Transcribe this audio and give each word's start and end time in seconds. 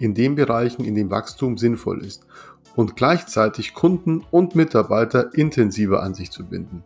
in 0.00 0.14
den 0.14 0.34
Bereichen, 0.34 0.84
in 0.84 0.96
denen 0.96 1.10
Wachstum 1.10 1.56
sinnvoll 1.56 2.04
ist 2.04 2.26
und 2.74 2.96
gleichzeitig 2.96 3.74
Kunden 3.74 4.24
und 4.30 4.56
Mitarbeiter 4.56 5.32
intensiver 5.34 6.02
an 6.02 6.14
sich 6.14 6.30
zu 6.30 6.46
binden. 6.46 6.82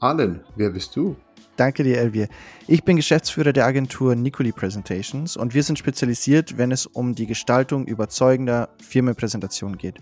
Allen, 0.00 0.44
wer 0.56 0.70
bist 0.70 0.94
du? 0.96 1.16
Danke 1.56 1.82
dir, 1.82 1.98
Elvier. 1.98 2.28
Ich 2.68 2.84
bin 2.84 2.96
Geschäftsführer 2.96 3.52
der 3.52 3.66
Agentur 3.66 4.14
Nicoli 4.14 4.52
Presentations 4.52 5.36
und 5.36 5.54
wir 5.54 5.64
sind 5.64 5.78
spezialisiert, 5.78 6.56
wenn 6.56 6.70
es 6.70 6.86
um 6.86 7.16
die 7.16 7.26
Gestaltung 7.26 7.84
überzeugender 7.86 8.68
Firmenpräsentationen 8.80 9.76
geht. 9.76 9.96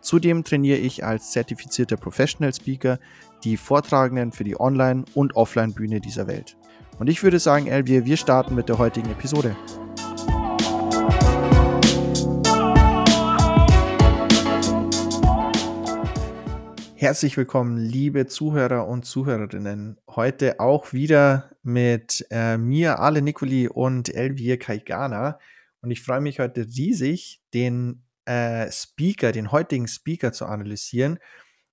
Zudem 0.00 0.44
trainiere 0.44 0.78
ich 0.78 1.04
als 1.04 1.32
zertifizierter 1.32 1.96
Professional 1.96 2.54
Speaker 2.54 2.98
die 3.42 3.56
Vortragenden 3.56 4.32
für 4.32 4.44
die 4.44 4.58
Online- 4.58 5.04
und 5.14 5.34
Offline-Bühne 5.34 6.00
dieser 6.00 6.26
Welt. 6.26 6.56
Und 6.98 7.08
ich 7.08 7.22
würde 7.22 7.38
sagen, 7.38 7.66
Elvier, 7.66 8.04
wir 8.04 8.16
starten 8.16 8.54
mit 8.54 8.68
der 8.68 8.78
heutigen 8.78 9.10
Episode. 9.10 9.56
Herzlich 17.00 17.38
willkommen, 17.38 17.78
liebe 17.78 18.26
Zuhörer 18.26 18.86
und 18.86 19.06
Zuhörerinnen. 19.06 19.96
Heute 20.06 20.60
auch 20.60 20.92
wieder 20.92 21.50
mit 21.62 22.26
äh, 22.28 22.58
mir, 22.58 22.98
Ale 22.98 23.22
Nicoli 23.22 23.68
und 23.68 24.14
Elvir 24.14 24.58
Kaigana. 24.58 25.38
Und 25.80 25.90
ich 25.90 26.02
freue 26.02 26.20
mich 26.20 26.40
heute 26.40 26.60
riesig, 26.60 27.40
den 27.54 28.04
äh, 28.26 28.70
Speaker, 28.70 29.32
den 29.32 29.50
heutigen 29.50 29.88
Speaker 29.88 30.34
zu 30.34 30.44
analysieren, 30.44 31.18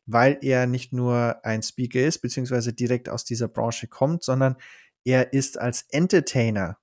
weil 0.05 0.37
er 0.43 0.65
nicht 0.65 0.93
nur 0.93 1.43
ein 1.43 1.61
Speaker 1.61 1.99
ist, 1.99 2.19
beziehungsweise 2.19 2.71
direkt 2.71 3.09
aus 3.09 3.25
dieser 3.25 3.49
Branche 3.49 3.89
kommt, 3.89 4.23
sondern 4.23 4.55
er 5.03 5.33
ist 5.33 5.59
als 5.59 5.87
Entertainer 5.89 6.77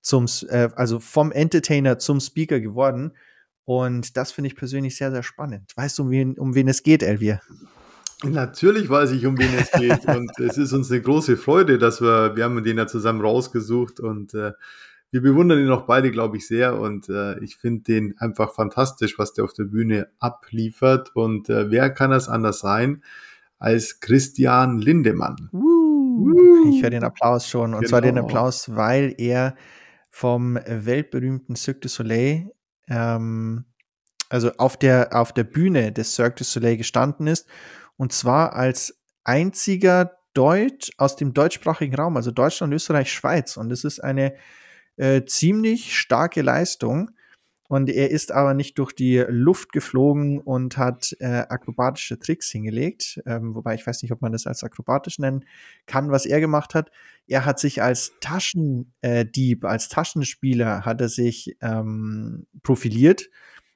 zum, 0.00 0.24
äh, 0.48 0.70
also 0.76 0.98
vom 0.98 1.30
Entertainer 1.30 1.98
zum 1.98 2.20
Speaker 2.20 2.58
geworden. 2.58 3.18
Und 3.66 4.16
das 4.16 4.32
finde 4.32 4.48
ich 4.48 4.56
persönlich 4.56 4.96
sehr, 4.96 5.10
sehr 5.10 5.22
spannend. 5.22 5.72
Weißt 5.76 5.98
du, 5.98 6.04
um 6.04 6.10
wen, 6.10 6.38
um 6.38 6.54
wen 6.54 6.68
es 6.68 6.82
geht, 6.82 7.02
Elvir? 7.02 7.42
Natürlich 8.24 8.88
weiß 8.88 9.12
ich, 9.12 9.26
um 9.26 9.38
wen 9.38 9.54
es 9.58 9.70
geht. 9.72 10.06
und 10.16 10.30
es 10.38 10.58
ist 10.58 10.72
uns 10.72 10.90
eine 10.90 11.00
große 11.00 11.36
Freude, 11.36 11.78
dass 11.78 12.00
wir, 12.00 12.36
wir 12.36 12.44
haben 12.44 12.62
den 12.62 12.78
ja 12.78 12.86
zusammen 12.86 13.20
rausgesucht 13.20 14.00
und 14.00 14.34
äh, 14.34 14.52
wir 15.10 15.20
bewundern 15.20 15.58
ihn 15.58 15.70
auch 15.70 15.86
beide, 15.86 16.10
glaube 16.10 16.38
ich, 16.38 16.46
sehr. 16.46 16.78
Und 16.78 17.08
äh, 17.08 17.38
ich 17.40 17.56
finde 17.56 17.82
den 17.82 18.18
einfach 18.18 18.54
fantastisch, 18.54 19.18
was 19.18 19.32
der 19.34 19.44
auf 19.44 19.52
der 19.52 19.64
Bühne 19.64 20.08
abliefert. 20.18 21.10
Und 21.14 21.50
äh, 21.50 21.70
wer 21.70 21.90
kann 21.90 22.10
das 22.10 22.28
anders 22.28 22.60
sein 22.60 23.02
als 23.58 24.00
Christian 24.00 24.78
Lindemann? 24.78 25.50
Uh, 25.52 26.70
ich 26.70 26.82
höre 26.82 26.90
den 26.90 27.04
Applaus 27.04 27.46
schon. 27.46 27.74
Und 27.74 27.80
genau. 27.80 27.90
zwar 27.90 28.00
den 28.00 28.14
genau. 28.14 28.26
Applaus, 28.26 28.74
weil 28.74 29.14
er 29.18 29.54
vom 30.08 30.58
weltberühmten 30.66 31.56
Cirque 31.56 31.80
du 31.80 31.88
Soleil 31.88 32.50
ähm, 32.88 33.64
also 34.28 34.50
auf 34.56 34.78
der, 34.78 35.14
auf 35.14 35.32
der 35.32 35.44
Bühne 35.44 35.92
des 35.92 36.14
Cirque 36.14 36.36
du 36.36 36.44
Soleil 36.44 36.76
gestanden 36.78 37.26
ist 37.26 37.46
und 38.02 38.10
zwar 38.10 38.54
als 38.54 38.98
einziger 39.22 40.18
Deutsch 40.34 40.90
aus 40.98 41.14
dem 41.14 41.34
deutschsprachigen 41.34 41.94
Raum, 41.94 42.16
also 42.16 42.32
Deutschland, 42.32 42.74
Österreich, 42.74 43.12
Schweiz. 43.12 43.56
Und 43.56 43.70
es 43.70 43.84
ist 43.84 44.00
eine 44.00 44.34
äh, 44.96 45.24
ziemlich 45.24 45.96
starke 45.96 46.42
Leistung. 46.42 47.12
Und 47.68 47.88
er 47.88 48.10
ist 48.10 48.32
aber 48.32 48.54
nicht 48.54 48.76
durch 48.80 48.92
die 48.92 49.24
Luft 49.28 49.70
geflogen 49.70 50.40
und 50.40 50.78
hat 50.78 51.14
äh, 51.20 51.44
akrobatische 51.48 52.18
Tricks 52.18 52.50
hingelegt. 52.50 53.22
Ähm, 53.24 53.54
wobei 53.54 53.76
ich 53.76 53.86
weiß 53.86 54.02
nicht, 54.02 54.10
ob 54.10 54.20
man 54.20 54.32
das 54.32 54.48
als 54.48 54.64
akrobatisch 54.64 55.20
nennen 55.20 55.44
kann, 55.86 56.10
was 56.10 56.26
er 56.26 56.40
gemacht 56.40 56.74
hat. 56.74 56.90
Er 57.28 57.44
hat 57.44 57.60
sich 57.60 57.82
als 57.82 58.14
Taschendieb, 58.20 59.64
als 59.64 59.88
Taschenspieler 59.88 60.84
hat 60.84 61.00
er 61.00 61.08
sich 61.08 61.56
ähm, 61.60 62.48
profiliert. 62.64 63.30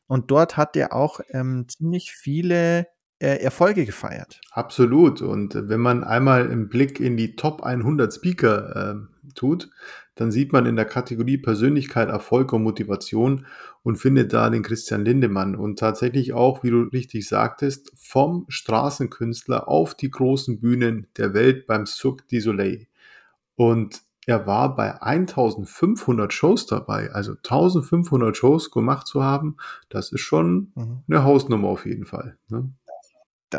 Und 0.09 0.33
dort 0.33 0.57
hat 0.57 0.75
er 0.75 0.93
auch 0.95 1.21
ähm, 1.31 1.67
ziemlich 1.69 2.11
viele 2.11 2.81
äh, 2.81 2.96
Erfolge 3.19 3.87
gefeiert. 3.87 4.41
Absolut. 4.51 5.23
Und 5.23 5.55
wenn 5.55 5.81
man 5.81 6.05
einmal 6.05 6.51
einen 6.51 6.69
Blick 6.69 7.01
in 7.01 7.17
die 7.17 7.35
Top 7.37 7.63
100 7.63 8.13
Speaker 8.13 8.95
äh, 8.95 9.31
tut, 9.35 9.71
dann 10.17 10.31
sieht 10.31 10.53
man 10.53 10.67
in 10.67 10.77
der 10.77 10.85
Kategorie 10.87 11.39
Persönlichkeit, 11.39 12.09
Erfolg 12.09 12.53
und 12.53 12.63
Motivation 12.63 13.47
und 13.83 13.97
findet 13.97 14.33
da 14.33 14.51
den 14.51 14.63
Christian 14.63 15.05
Lindemann. 15.05 15.55
Und 15.55 15.79
tatsächlich 15.79 16.33
auch, 16.33 16.63
wie 16.63 16.71
du 16.71 16.83
richtig 16.83 17.29
sagtest, 17.29 17.93
vom 17.95 18.47
Straßenkünstler 18.49 19.69
auf 19.69 19.95
die 19.95 20.11
großen 20.11 20.61
Bühnen 20.61 21.07
der 21.17 21.35
Welt 21.35 21.67
beim 21.67 21.87
Cirque 21.87 22.25
du 22.31 22.41
Soleil. 22.41 22.87
Und 23.57 24.03
er 24.27 24.47
war 24.47 24.75
bei 24.75 25.01
1500 25.01 26.33
Shows 26.33 26.67
dabei. 26.67 27.13
Also 27.13 27.33
1500 27.33 28.37
Shows 28.37 28.71
gemacht 28.71 29.07
zu 29.07 29.23
haben, 29.23 29.57
das 29.89 30.13
ist 30.13 30.23
schon 30.23 30.73
mhm. 30.75 31.03
eine 31.09 31.25
Hausnummer 31.25 31.69
auf 31.69 31.87
jeden 31.87 32.07
Fall. 32.07 32.37
Ne? 32.49 32.71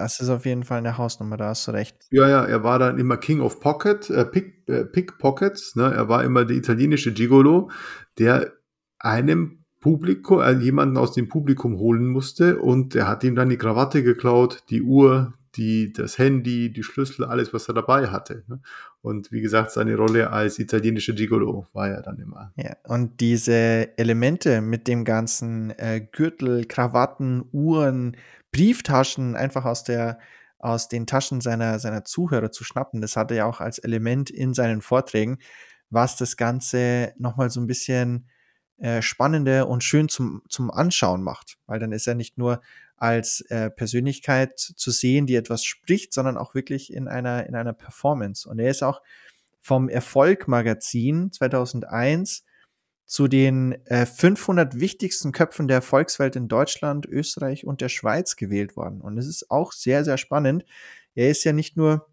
Das 0.02 0.20
ist 0.20 0.30
auf 0.30 0.46
jeden 0.46 0.64
Fall 0.64 0.80
eine 0.80 0.98
Hausnummer, 0.98 1.38
da 1.38 1.50
hast 1.50 1.68
du 1.68 1.72
recht. 1.72 1.96
Ja, 2.12 2.30
ja, 2.30 2.46
er 2.46 2.64
war 2.64 2.80
dann 2.80 3.00
immer 3.00 3.18
King 3.18 3.42
of 3.42 3.60
Pocket, 3.60 4.10
äh, 4.10 4.26
Pick, 4.26 4.68
äh, 4.68 4.86
Pickpockets, 4.86 5.76
ne? 5.76 5.94
Er 5.94 6.08
war 6.10 6.24
immer 6.24 6.46
der 6.46 6.58
italienische 6.58 7.14
Gigolo, 7.14 7.70
der 8.18 8.54
einem 9.00 9.64
Publikum, 9.82 10.42
äh, 10.42 10.52
jemanden 10.54 10.98
aus 10.98 11.14
dem 11.14 11.30
Publikum 11.30 11.78
holen 11.78 12.08
musste 12.08 12.60
und 12.60 12.96
er 12.96 13.08
hat 13.08 13.24
ihm 13.24 13.36
dann 13.36 13.50
die 13.50 13.58
Krawatte 13.58 14.04
geklaut, 14.04 14.64
die 14.70 14.82
Uhr, 14.82 15.34
die, 15.58 15.92
das 15.92 16.18
Handy, 16.18 16.72
die 16.72 16.84
Schlüssel, 16.84 17.26
alles, 17.26 17.54
was 17.54 17.68
er 17.68 17.74
dabei 17.74 18.08
hatte. 18.08 18.44
Ne? 18.48 18.62
Und 19.02 19.32
wie 19.32 19.42
gesagt, 19.42 19.72
seine 19.72 19.96
Rolle 19.96 20.30
als 20.32 20.60
italienischer 20.60 21.14
Gigolo 21.14 21.68
war 21.74 21.90
ja 21.90 22.02
dann 22.02 22.20
immer. 22.20 22.54
Ja, 22.56 22.76
und 22.84 23.20
diese 23.20 23.98
Elemente 23.98 24.62
mit 24.62 24.88
dem 24.88 25.04
ganzen 25.04 25.72
äh, 25.72 26.00
Gürtel, 26.12 26.66
Krawatten, 26.66 27.44
Uhren, 27.52 28.16
Brieftaschen 28.52 29.36
einfach 29.36 29.66
aus 29.66 29.84
der 29.84 30.20
aus 30.60 30.88
den 30.88 31.06
Taschen 31.06 31.40
seiner, 31.40 31.80
seiner 31.80 32.04
Zuhörer 32.04 32.52
zu 32.52 32.64
schnappen. 32.64 33.00
Das 33.00 33.16
hat 33.16 33.32
er 33.32 33.46
auch 33.46 33.62
als 33.62 33.78
Element 33.78 34.30
in 34.30 34.54
seinen 34.54 34.82
Vorträgen, 34.82 35.38
was 35.90 36.18
das 36.18 36.36
Ganze 36.36 37.14
nochmal 37.18 37.50
so 37.50 37.62
ein 37.62 37.68
bisschen 37.68 38.28
äh, 38.78 39.02
spannender 39.02 39.68
und 39.68 39.84
schön 39.84 40.10
zum, 40.10 40.42
zum 40.50 40.72
Anschauen 40.72 41.24
macht. 41.24 41.58
Weil 41.68 41.80
dann 41.80 41.92
ist 41.92 42.08
er 42.08 42.16
nicht 42.16 42.38
nur 42.38 42.62
als 42.98 43.42
äh, 43.50 43.70
Persönlichkeit 43.70 44.60
zu 44.60 44.92
sehen, 44.92 45.28
die 45.28 45.36
etwas 45.36 45.64
spricht, 45.64 46.14
sondern 46.14 46.38
auch 46.38 46.56
wirklich 46.56 46.92
in 46.92 47.08
einer, 47.08 47.46
in 47.46 47.56
einer 47.56 47.74
Performance. 47.74 48.50
Und 48.50 48.60
er 48.60 48.72
ist 48.72 48.84
auch 48.84 49.02
vom 49.60 49.88
Erfolg 49.88 50.48
Magazin 50.48 51.32
2001 51.32 52.44
zu 53.06 53.28
den 53.28 53.74
äh, 53.86 54.06
500 54.06 54.80
wichtigsten 54.80 55.32
Köpfen 55.32 55.68
der 55.68 55.82
Volkswelt 55.82 56.36
in 56.36 56.48
Deutschland, 56.48 57.06
Österreich 57.06 57.66
und 57.66 57.82
der 57.82 57.90
Schweiz 57.90 58.36
gewählt 58.36 58.76
worden. 58.76 59.00
Und 59.00 59.18
es 59.18 59.28
ist 59.28 59.50
auch 59.52 59.72
sehr, 59.72 60.04
sehr 60.04 60.18
spannend. 60.18 60.66
Er 61.16 61.30
ist 61.30 61.44
ja 61.44 61.54
nicht 61.54 61.78
nur 61.78 62.08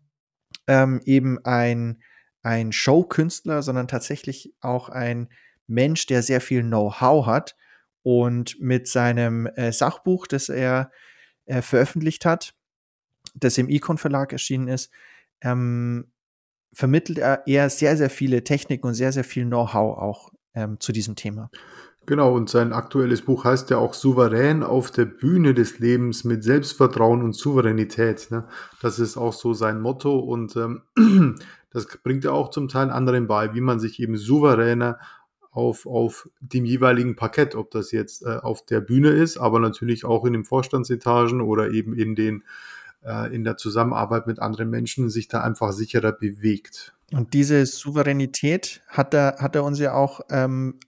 ähm, 0.66 1.01
eben 1.05 1.45
ein, 1.45 2.03
ein 2.42 2.72
Showkünstler, 2.72 3.63
sondern 3.63 3.89
tatsächlich 3.89 4.54
auch 4.60 4.89
ein 4.89 5.28
Mensch, 5.66 6.07
der 6.07 6.22
sehr 6.22 6.41
viel 6.41 6.63
Know-how 6.63 7.27
hat 7.27 7.57
und 8.04 8.60
mit 8.60 8.86
seinem 8.86 9.47
äh, 9.47 9.72
Sachbuch, 9.72 10.27
das 10.28 10.48
er 10.48 10.92
äh, 11.47 11.62
veröffentlicht 11.62 12.24
hat, 12.24 12.54
das 13.34 13.59
im 13.59 13.68
Icon 13.68 13.98
Verlag 13.98 14.33
erschienen 14.33 14.68
ist, 14.68 14.92
ähm, 15.41 16.12
vermittelt 16.72 17.18
er 17.18 17.47
eher 17.47 17.71
sehr, 17.71 17.97
sehr 17.97 18.10
viele 18.10 18.45
Techniken 18.45 18.86
und 18.86 18.95
sehr, 18.95 19.10
sehr 19.10 19.24
viel 19.24 19.47
Know-how 19.47 19.98
auch 19.98 20.30
ähm, 20.54 20.78
zu 20.80 20.92
diesem 20.92 21.16
Thema. 21.16 21.51
Genau, 22.06 22.34
und 22.34 22.51
sein 22.51 22.74
aktuelles 22.74 23.22
Buch 23.22 23.45
heißt 23.45 23.71
ja 23.71 23.78
auch 23.78 23.95
Souverän 23.95 24.62
auf 24.62 24.91
der 24.91 25.06
Bühne 25.06 25.54
des 25.54 25.78
Lebens 25.78 26.24
mit 26.24 26.45
Selbstvertrauen 26.45 27.22
und 27.22 27.33
Souveränität. 27.33 28.30
Ne? 28.30 28.45
Das 28.83 28.98
ist 28.98 29.16
auch 29.16 29.33
so 29.33 29.54
sein 29.54 29.80
Motto 29.80 30.18
und 30.18 30.54
ähm, 30.56 30.83
das 31.71 31.86
bringt 32.03 32.27
er 32.27 32.34
auch 32.34 32.51
zum 32.51 32.68
Teil 32.68 32.91
anderen 32.91 33.27
bei, 33.27 33.54
wie 33.54 33.62
man 33.62 33.80
sich 33.80 33.98
eben 34.01 34.18
souveräner 34.18 34.98
auf, 35.54 35.86
auf 35.86 36.28
dem 36.41 36.65
jeweiligen 36.65 37.16
Parkett, 37.16 37.54
ob 37.54 37.71
das 37.71 37.92
jetzt 37.92 38.22
äh, 38.22 38.36
auf 38.42 38.65
der 38.66 38.80
Bühne 38.80 39.10
ist, 39.10 39.36
aber 39.36 39.60
natürlich 39.60 40.04
auch 40.04 40.24
in 40.24 40.33
den 40.33 40.45
Vorstandsetagen 40.45 41.41
oder 41.41 41.71
eben 41.71 41.97
in 41.97 42.15
den 42.15 42.42
äh, 43.04 43.34
in 43.34 43.45
der 43.45 43.56
Zusammenarbeit 43.56 44.27
mit 44.27 44.41
anderen 44.41 44.68
Menschen 44.68 45.10
sich 45.10 45.28
da 45.28 45.42
einfach 45.42 45.72
sicherer 45.72 46.12
bewegt. 46.12 46.95
Und 47.12 47.34
diese 47.34 47.65
Souveränität 47.66 48.83
hat 48.89 49.15
er, 49.15 49.36
hat 49.39 49.54
er 49.54 49.65
uns 49.65 49.78
ja 49.78 49.95
auch 49.95 50.22
ähm, 50.30 50.80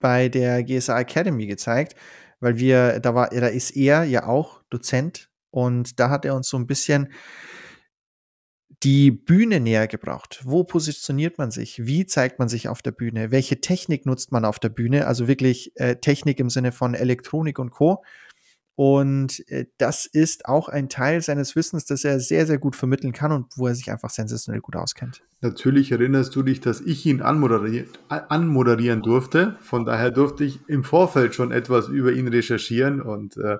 bei 0.00 0.28
der 0.28 0.62
GSA 0.62 1.00
Academy 1.00 1.46
gezeigt, 1.46 1.94
weil 2.40 2.58
wir, 2.58 3.00
da 3.00 3.14
war, 3.14 3.28
da 3.28 3.48
ist 3.48 3.76
er 3.76 4.04
ja 4.04 4.26
auch 4.26 4.62
Dozent 4.70 5.28
und 5.50 5.98
da 6.00 6.08
hat 6.10 6.24
er 6.24 6.34
uns 6.34 6.48
so 6.48 6.56
ein 6.56 6.66
bisschen 6.66 7.12
die 8.86 9.10
Bühne 9.10 9.58
näher 9.58 9.88
gebracht. 9.88 10.42
Wo 10.44 10.62
positioniert 10.62 11.38
man 11.38 11.50
sich? 11.50 11.86
Wie 11.86 12.06
zeigt 12.06 12.38
man 12.38 12.48
sich 12.48 12.68
auf 12.68 12.82
der 12.82 12.92
Bühne? 12.92 13.32
Welche 13.32 13.60
Technik 13.60 14.06
nutzt 14.06 14.30
man 14.30 14.44
auf 14.44 14.60
der 14.60 14.68
Bühne? 14.68 15.08
Also 15.08 15.26
wirklich 15.26 15.72
äh, 15.74 15.96
Technik 15.96 16.38
im 16.38 16.50
Sinne 16.50 16.70
von 16.70 16.94
Elektronik 16.94 17.58
und 17.58 17.70
Co. 17.70 18.04
Und 18.76 19.42
äh, 19.48 19.64
das 19.78 20.04
ist 20.04 20.44
auch 20.44 20.68
ein 20.68 20.90
Teil 20.90 21.22
seines 21.22 21.56
Wissens, 21.56 21.86
das 21.86 22.04
er 22.04 22.20
sehr, 22.20 22.46
sehr 22.46 22.58
gut 22.58 22.76
vermitteln 22.76 23.12
kann 23.12 23.32
und 23.32 23.46
wo 23.56 23.66
er 23.66 23.74
sich 23.74 23.90
einfach 23.90 24.10
sensationell 24.10 24.60
gut 24.60 24.76
auskennt. 24.76 25.22
Natürlich 25.40 25.92
erinnerst 25.92 26.36
du 26.36 26.42
dich, 26.42 26.60
dass 26.60 26.82
ich 26.82 27.06
ihn 27.06 27.22
anmoderieren, 27.22 27.88
anmoderieren 28.08 29.00
durfte. 29.00 29.56
Von 29.60 29.86
daher 29.86 30.10
durfte 30.10 30.44
ich 30.44 30.60
im 30.68 30.84
Vorfeld 30.84 31.34
schon 31.34 31.52
etwas 31.52 31.88
über 31.88 32.12
ihn 32.12 32.28
recherchieren 32.28 33.00
und 33.00 33.38
äh, 33.38 33.58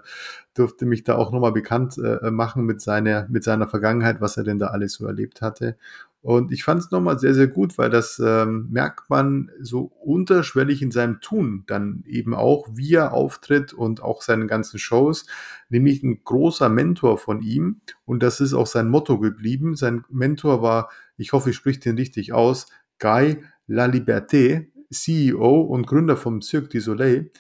durfte 0.53 0.85
mich 0.85 1.03
da 1.03 1.17
auch 1.17 1.33
nochmal 1.33 1.53
bekannt 1.53 1.97
äh, 1.97 2.31
machen 2.31 2.65
mit 2.67 2.83
seiner, 2.83 3.27
mit 3.31 3.43
seiner 3.43 3.69
Vergangenheit, 3.69 4.21
was 4.21 4.37
er 4.37 4.45
denn 4.45 4.59
da 4.59 4.69
alles 4.69 4.95
so 4.95 5.07
erlebt 5.07 5.41
hatte. 5.41 5.79
Und 6.27 6.51
ich 6.51 6.65
fand 6.65 6.81
es 6.81 6.91
nochmal 6.91 7.21
sehr, 7.21 7.35
sehr 7.35 7.47
gut, 7.47 7.79
weil 7.79 7.89
das 7.89 8.19
ähm, 8.19 8.67
merkt 8.73 9.11
man 9.11 9.49
so 9.61 9.93
unterschwellig 10.03 10.83
in 10.83 10.91
seinem 10.91 11.21
Tun 11.21 11.63
dann 11.69 12.03
eben 12.05 12.35
auch, 12.35 12.67
wie 12.73 12.95
er 12.95 13.13
auftritt 13.13 13.73
und 13.73 14.03
auch 14.03 14.23
seinen 14.23 14.49
ganzen 14.49 14.81
Shows, 14.81 15.27
nämlich 15.69 16.03
ein 16.03 16.25
großer 16.25 16.69
Mentor 16.69 17.19
von 17.19 17.43
ihm. 17.43 17.81
Und 18.05 18.25
das 18.25 18.41
ist 18.41 18.55
auch 18.55 18.67
sein 18.67 18.89
Motto 18.89 19.21
geblieben. 19.21 19.77
Sein 19.77 20.03
Mentor 20.11 20.63
war, 20.63 20.91
ich 21.17 21.33
hoffe, 21.33 21.51
ich 21.51 21.57
spreche 21.57 21.79
den 21.79 21.97
richtig 21.97 22.33
aus, 22.33 22.67
Guy 22.99 23.45
Laliberté, 23.69 24.67
CEO 24.91 25.61
und 25.61 25.87
Gründer 25.87 26.17
vom 26.17 26.43
Cirque 26.43 26.71
du 26.71 26.81
Soleil, 26.81 27.31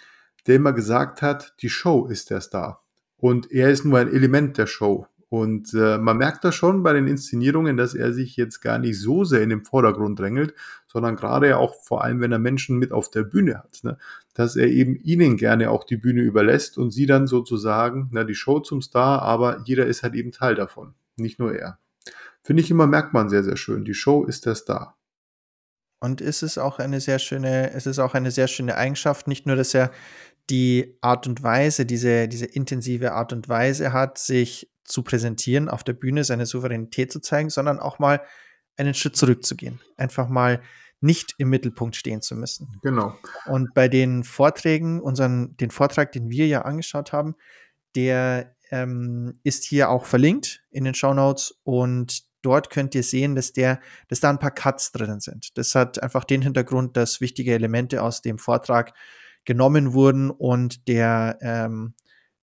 der 0.46 0.54
immer 0.54 0.72
gesagt 0.72 1.22
hat, 1.22 1.56
die 1.60 1.70
Show 1.70 2.06
ist 2.06 2.30
der 2.30 2.40
Star. 2.40 2.84
Und 3.16 3.50
er 3.50 3.68
ist 3.68 3.84
nur 3.84 3.98
ein 3.98 4.12
Element 4.12 4.58
der 4.58 4.68
Show. 4.68 5.08
Und 5.28 5.74
äh, 5.74 5.98
man 5.98 6.18
merkt 6.18 6.44
das 6.44 6.54
schon 6.54 6.84
bei 6.84 6.92
den 6.92 7.08
Inszenierungen, 7.08 7.76
dass 7.76 7.94
er 7.94 8.12
sich 8.12 8.36
jetzt 8.36 8.60
gar 8.60 8.78
nicht 8.78 9.00
so 9.00 9.24
sehr 9.24 9.42
in 9.42 9.50
den 9.50 9.64
Vordergrund 9.64 10.18
drängelt, 10.20 10.54
sondern 10.86 11.16
gerade 11.16 11.56
auch 11.58 11.74
vor 11.82 12.04
allem, 12.04 12.20
wenn 12.20 12.30
er 12.30 12.38
Menschen 12.38 12.78
mit 12.78 12.92
auf 12.92 13.10
der 13.10 13.24
Bühne 13.24 13.58
hat, 13.58 13.80
ne, 13.82 13.98
dass 14.34 14.54
er 14.54 14.68
eben 14.68 14.94
ihnen 14.96 15.36
gerne 15.36 15.70
auch 15.70 15.82
die 15.82 15.96
Bühne 15.96 16.20
überlässt 16.20 16.78
und 16.78 16.92
sie 16.92 17.06
dann 17.06 17.26
sozusagen, 17.26 18.08
na, 18.12 18.22
die 18.22 18.36
Show 18.36 18.60
zum 18.60 18.80
Star, 18.80 19.22
aber 19.22 19.62
jeder 19.64 19.86
ist 19.86 20.04
halt 20.04 20.14
eben 20.14 20.30
Teil 20.30 20.54
davon, 20.54 20.94
nicht 21.16 21.40
nur 21.40 21.54
er. 21.54 21.80
Finde 22.42 22.62
ich 22.62 22.70
immer, 22.70 22.86
merkt 22.86 23.12
man 23.12 23.28
sehr, 23.28 23.42
sehr 23.42 23.56
schön. 23.56 23.84
Die 23.84 23.94
Show 23.94 24.24
ist 24.24 24.46
der 24.46 24.54
Star. 24.54 24.96
Und 25.98 26.20
es 26.20 26.44
ist 26.44 26.58
auch 26.58 26.78
eine 26.78 27.00
sehr 27.00 27.18
schöne, 27.18 27.72
es 27.72 27.86
ist 27.86 27.98
auch 27.98 28.14
eine 28.14 28.30
sehr 28.30 28.46
schöne 28.46 28.76
Eigenschaft, 28.76 29.26
nicht 29.26 29.46
nur, 29.46 29.56
dass 29.56 29.74
er 29.74 29.90
die 30.50 30.96
Art 31.00 31.26
und 31.26 31.42
Weise, 31.42 31.84
diese, 31.84 32.28
diese 32.28 32.46
intensive 32.46 33.12
Art 33.12 33.32
und 33.32 33.48
Weise 33.48 33.92
hat, 33.92 34.18
sich 34.18 34.70
zu 34.86 35.02
präsentieren, 35.02 35.68
auf 35.68 35.84
der 35.84 35.92
Bühne 35.92 36.24
seine 36.24 36.46
Souveränität 36.46 37.12
zu 37.12 37.20
zeigen, 37.20 37.50
sondern 37.50 37.78
auch 37.78 37.98
mal 37.98 38.22
einen 38.76 38.94
Schritt 38.94 39.16
zurückzugehen. 39.16 39.80
Einfach 39.96 40.28
mal 40.28 40.62
nicht 41.00 41.34
im 41.38 41.50
Mittelpunkt 41.50 41.96
stehen 41.96 42.22
zu 42.22 42.34
müssen. 42.34 42.78
Genau. 42.82 43.14
Und 43.46 43.74
bei 43.74 43.88
den 43.88 44.24
Vorträgen, 44.24 45.00
unseren, 45.00 45.56
den 45.56 45.70
Vortrag, 45.70 46.12
den 46.12 46.30
wir 46.30 46.46
ja 46.46 46.62
angeschaut 46.62 47.12
haben, 47.12 47.36
der 47.94 48.54
ähm, 48.70 49.38
ist 49.42 49.64
hier 49.64 49.90
auch 49.90 50.06
verlinkt 50.06 50.62
in 50.70 50.84
den 50.84 50.94
Show 50.94 51.14
Notes 51.14 51.58
und 51.64 52.24
dort 52.42 52.70
könnt 52.70 52.94
ihr 52.94 53.02
sehen, 53.02 53.34
dass 53.34 53.52
der, 53.52 53.80
dass 54.08 54.20
da 54.20 54.30
ein 54.30 54.38
paar 54.38 54.52
Cuts 54.52 54.92
drin 54.92 55.20
sind. 55.20 55.56
Das 55.58 55.74
hat 55.74 56.02
einfach 56.02 56.24
den 56.24 56.42
Hintergrund, 56.42 56.96
dass 56.96 57.20
wichtige 57.20 57.54
Elemente 57.54 58.02
aus 58.02 58.22
dem 58.22 58.38
Vortrag 58.38 58.92
genommen 59.44 59.92
wurden 59.92 60.30
und 60.30 60.88
der, 60.88 61.38
ähm, 61.40 61.94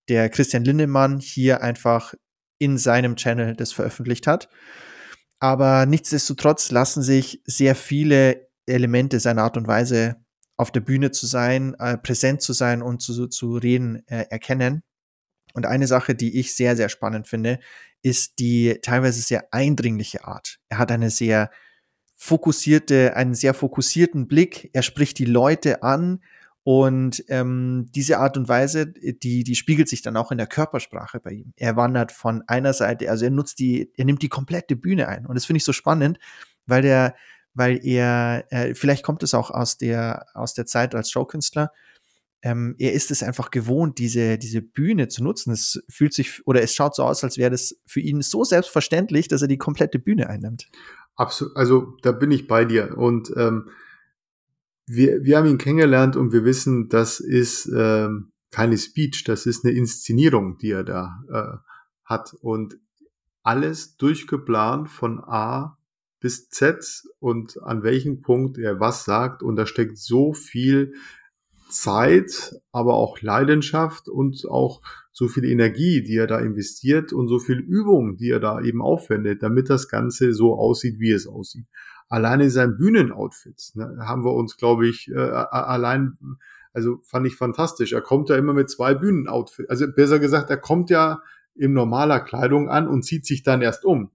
der 0.09 0.29
Christian 0.29 0.63
Lindemann 0.63 1.19
hier 1.19 1.61
einfach 1.61 2.13
in 2.57 2.77
seinem 2.77 3.15
Channel 3.15 3.55
das 3.55 3.71
veröffentlicht 3.71 4.27
hat. 4.27 4.49
Aber 5.39 5.85
nichtsdestotrotz 5.85 6.71
lassen 6.71 7.03
sich 7.03 7.41
sehr 7.45 7.75
viele 7.75 8.47
Elemente 8.65 9.19
seiner 9.19 9.43
Art 9.43 9.57
und 9.57 9.67
Weise 9.67 10.15
auf 10.55 10.71
der 10.71 10.79
Bühne 10.79 11.11
zu 11.11 11.25
sein, 11.25 11.75
äh, 11.79 11.97
präsent 11.97 12.41
zu 12.41 12.53
sein 12.53 12.81
und 12.81 13.01
zu, 13.01 13.27
zu 13.27 13.57
reden, 13.57 14.07
äh, 14.07 14.25
erkennen. 14.29 14.83
Und 15.53 15.65
eine 15.65 15.87
Sache, 15.87 16.15
die 16.15 16.39
ich 16.39 16.55
sehr, 16.55 16.75
sehr 16.75 16.89
spannend 16.89 17.27
finde, 17.27 17.59
ist 18.01 18.39
die 18.39 18.79
teilweise 18.81 19.21
sehr 19.21 19.47
eindringliche 19.51 20.25
Art. 20.25 20.59
Er 20.69 20.77
hat 20.77 20.91
eine 20.91 21.09
sehr 21.09 21.51
fokussierte, 22.15 23.15
einen 23.15 23.35
sehr 23.35 23.53
fokussierten 23.53 24.27
Blick. 24.27 24.69
Er 24.73 24.81
spricht 24.81 25.19
die 25.19 25.25
Leute 25.25 25.83
an 25.83 26.21
und 26.63 27.25
ähm, 27.27 27.87
diese 27.93 28.19
Art 28.19 28.37
und 28.37 28.47
Weise, 28.47 28.87
die, 28.87 29.43
die 29.43 29.55
spiegelt 29.55 29.89
sich 29.89 30.01
dann 30.01 30.15
auch 30.15 30.31
in 30.31 30.37
der 30.37 30.47
Körpersprache 30.47 31.19
bei 31.19 31.31
ihm. 31.31 31.53
Er 31.57 31.75
wandert 31.75 32.13
von 32.13 32.41
einer 32.47 32.71
Seite, 32.71 33.09
also 33.09 33.25
er 33.25 33.31
nutzt 33.31 33.59
die, 33.59 33.91
er 33.97 34.05
nimmt 34.05 34.21
die 34.21 34.29
komplette 34.29 34.77
Bühne 34.77 35.09
ein. 35.09 35.25
Und 35.25 35.35
das 35.35 35.45
finde 35.45 35.57
ich 35.57 35.65
so 35.65 35.73
spannend, 35.73 36.19
weil 36.65 36.81
der, 36.81 37.15
weil 37.53 37.85
er, 37.85 38.45
äh, 38.49 38.75
vielleicht 38.75 39.03
kommt 39.03 39.23
es 39.23 39.33
auch 39.33 39.51
aus 39.51 39.77
der, 39.77 40.25
aus 40.33 40.53
der 40.53 40.65
Zeit 40.65 40.95
als 40.95 41.11
Showkünstler. 41.11 41.69
Ähm, 42.41 42.75
er 42.79 42.93
ist 42.93 43.11
es 43.11 43.23
einfach 43.23 43.51
gewohnt, 43.51 43.99
diese, 43.99 44.37
diese 44.37 44.61
Bühne 44.61 45.09
zu 45.09 45.21
nutzen. 45.21 45.51
Es 45.51 45.83
fühlt 45.89 46.13
sich, 46.13 46.47
oder 46.47 46.61
es 46.61 46.73
schaut 46.73 46.95
so 46.95 47.03
aus, 47.03 47.25
als 47.25 47.37
wäre 47.37 47.51
das 47.51 47.75
für 47.85 47.99
ihn 47.99 48.21
so 48.21 48.45
selbstverständlich, 48.45 49.27
dass 49.27 49.41
er 49.41 49.49
die 49.49 49.57
komplette 49.57 49.99
Bühne 49.99 50.29
einnimmt. 50.29 50.69
Absolut, 51.15 51.57
also 51.57 51.97
da 52.01 52.13
bin 52.13 52.31
ich 52.31 52.47
bei 52.47 52.63
dir. 52.63 52.97
Und 52.97 53.33
ähm, 53.35 53.69
wir, 54.85 55.23
wir 55.23 55.37
haben 55.37 55.47
ihn 55.47 55.57
kennengelernt 55.57 56.15
und 56.15 56.33
wir 56.33 56.43
wissen, 56.43 56.89
das 56.89 57.19
ist 57.19 57.71
ähm, 57.73 58.31
keine 58.51 58.77
Speech, 58.77 59.23
das 59.23 59.45
ist 59.45 59.65
eine 59.65 59.73
Inszenierung, 59.73 60.57
die 60.57 60.71
er 60.71 60.83
da 60.83 61.23
äh, 61.31 61.57
hat. 62.05 62.33
Und 62.41 62.77
alles 63.41 63.97
durchgeplant 63.97 64.89
von 64.89 65.19
A 65.19 65.77
bis 66.19 66.49
Z 66.49 67.03
und 67.19 67.61
an 67.63 67.83
welchem 67.83 68.21
Punkt 68.21 68.57
er 68.57 68.79
was 68.79 69.05
sagt. 69.05 69.43
Und 69.43 69.55
da 69.55 69.65
steckt 69.65 69.97
so 69.97 70.33
viel 70.33 70.93
Zeit, 71.69 72.55
aber 72.71 72.93
auch 72.93 73.21
Leidenschaft 73.21 74.07
und 74.07 74.45
auch 74.47 74.81
so 75.11 75.27
viel 75.27 75.45
Energie, 75.45 76.03
die 76.03 76.15
er 76.15 76.27
da 76.27 76.39
investiert 76.39 77.13
und 77.13 77.27
so 77.27 77.39
viel 77.39 77.59
Übung, 77.59 78.17
die 78.17 78.29
er 78.29 78.39
da 78.39 78.61
eben 78.61 78.81
aufwendet, 78.81 79.43
damit 79.43 79.69
das 79.69 79.87
Ganze 79.87 80.33
so 80.33 80.55
aussieht, 80.57 80.99
wie 80.99 81.11
es 81.11 81.27
aussieht 81.27 81.65
alleine 82.13 82.51
sein 82.51 82.77
Bühnenoutfit 82.77 83.71
ne, 83.73 83.97
haben 84.01 84.23
wir 84.23 84.33
uns, 84.33 84.57
glaube 84.57 84.87
ich, 84.87 85.09
äh, 85.09 85.17
allein, 85.17 86.15
also 86.71 86.99
fand 87.03 87.25
ich 87.25 87.35
fantastisch. 87.35 87.91
Er 87.91 88.01
kommt 88.01 88.29
ja 88.29 88.35
immer 88.35 88.53
mit 88.53 88.69
zwei 88.69 88.93
Bühnenoutfits. 88.93 89.67
Also 89.67 89.87
besser 89.91 90.19
gesagt, 90.19 90.51
er 90.51 90.57
kommt 90.57 90.91
ja 90.91 91.23
in 91.55 91.73
normaler 91.73 92.19
Kleidung 92.19 92.69
an 92.69 92.87
und 92.87 93.01
zieht 93.01 93.25
sich 93.25 93.41
dann 93.41 93.63
erst 93.63 93.83
um. 93.83 94.11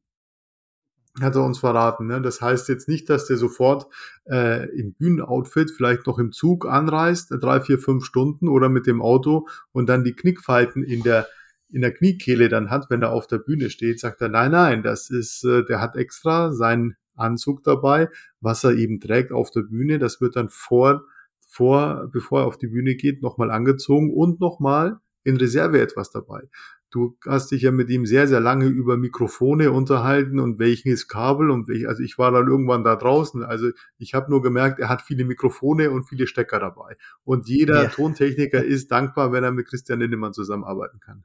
Hat 1.20 1.34
er 1.34 1.42
uns 1.42 1.58
verraten. 1.58 2.06
Ne? 2.06 2.22
Das 2.22 2.40
heißt 2.40 2.68
jetzt 2.68 2.86
nicht, 2.86 3.10
dass 3.10 3.26
der 3.26 3.36
sofort 3.36 3.88
äh, 4.30 4.68
im 4.78 4.94
Bühnenoutfit 4.94 5.72
vielleicht 5.72 6.06
noch 6.06 6.20
im 6.20 6.30
Zug 6.30 6.66
anreist, 6.66 7.34
drei, 7.40 7.60
vier, 7.60 7.80
fünf 7.80 8.04
Stunden 8.04 8.46
oder 8.46 8.68
mit 8.68 8.86
dem 8.86 9.02
Auto 9.02 9.48
und 9.72 9.88
dann 9.88 10.04
die 10.04 10.14
Knickfalten 10.14 10.84
in 10.84 11.02
der 11.02 11.26
in 11.70 11.82
der 11.82 11.92
Kniekehle 11.92 12.48
dann 12.48 12.70
hat, 12.70 12.88
wenn 12.88 13.02
er 13.02 13.12
auf 13.12 13.26
der 13.26 13.36
Bühne 13.36 13.68
steht, 13.68 14.00
sagt 14.00 14.22
er, 14.22 14.30
nein, 14.30 14.52
nein, 14.52 14.82
das 14.82 15.10
ist, 15.10 15.44
äh, 15.44 15.64
der 15.66 15.82
hat 15.82 15.96
extra 15.96 16.50
sein 16.50 16.96
Anzug 17.18 17.62
dabei, 17.62 18.08
was 18.40 18.64
er 18.64 18.72
eben 18.72 19.00
trägt 19.00 19.32
auf 19.32 19.50
der 19.50 19.62
Bühne. 19.62 19.98
Das 19.98 20.20
wird 20.20 20.36
dann 20.36 20.48
vor, 20.48 21.04
vor, 21.40 22.08
bevor 22.12 22.40
er 22.40 22.46
auf 22.46 22.58
die 22.58 22.68
Bühne 22.68 22.94
geht, 22.94 23.22
nochmal 23.22 23.50
angezogen 23.50 24.12
und 24.12 24.40
nochmal 24.40 24.98
in 25.24 25.36
Reserve 25.36 25.80
etwas 25.80 26.10
dabei. 26.10 26.48
Du 26.90 27.18
hast 27.26 27.50
dich 27.50 27.62
ja 27.62 27.70
mit 27.70 27.90
ihm 27.90 28.06
sehr, 28.06 28.26
sehr 28.26 28.40
lange 28.40 28.64
über 28.64 28.96
Mikrofone 28.96 29.72
unterhalten 29.72 30.40
und 30.40 30.58
welches 30.58 31.06
Kabel 31.06 31.50
und 31.50 31.68
welch, 31.68 31.86
also 31.86 32.02
ich 32.02 32.16
war 32.16 32.30
dann 32.30 32.48
irgendwann 32.48 32.82
da 32.82 32.96
draußen. 32.96 33.42
Also 33.42 33.70
ich 33.98 34.14
habe 34.14 34.30
nur 34.30 34.40
gemerkt, 34.40 34.80
er 34.80 34.88
hat 34.88 35.02
viele 35.02 35.26
Mikrofone 35.26 35.90
und 35.90 36.04
viele 36.04 36.26
Stecker 36.26 36.58
dabei. 36.58 36.96
Und 37.24 37.46
jeder 37.46 37.82
ja. 37.82 37.88
Tontechniker 37.90 38.64
ist 38.64 38.90
dankbar, 38.90 39.32
wenn 39.32 39.44
er 39.44 39.52
mit 39.52 39.66
Christian 39.66 40.00
Lindemann 40.00 40.32
zusammenarbeiten 40.32 40.98
kann. 40.98 41.24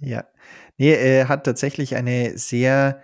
Ja, 0.00 0.24
nee, 0.76 0.92
er 0.92 1.28
hat 1.28 1.44
tatsächlich 1.44 1.94
eine 1.94 2.36
sehr 2.36 3.00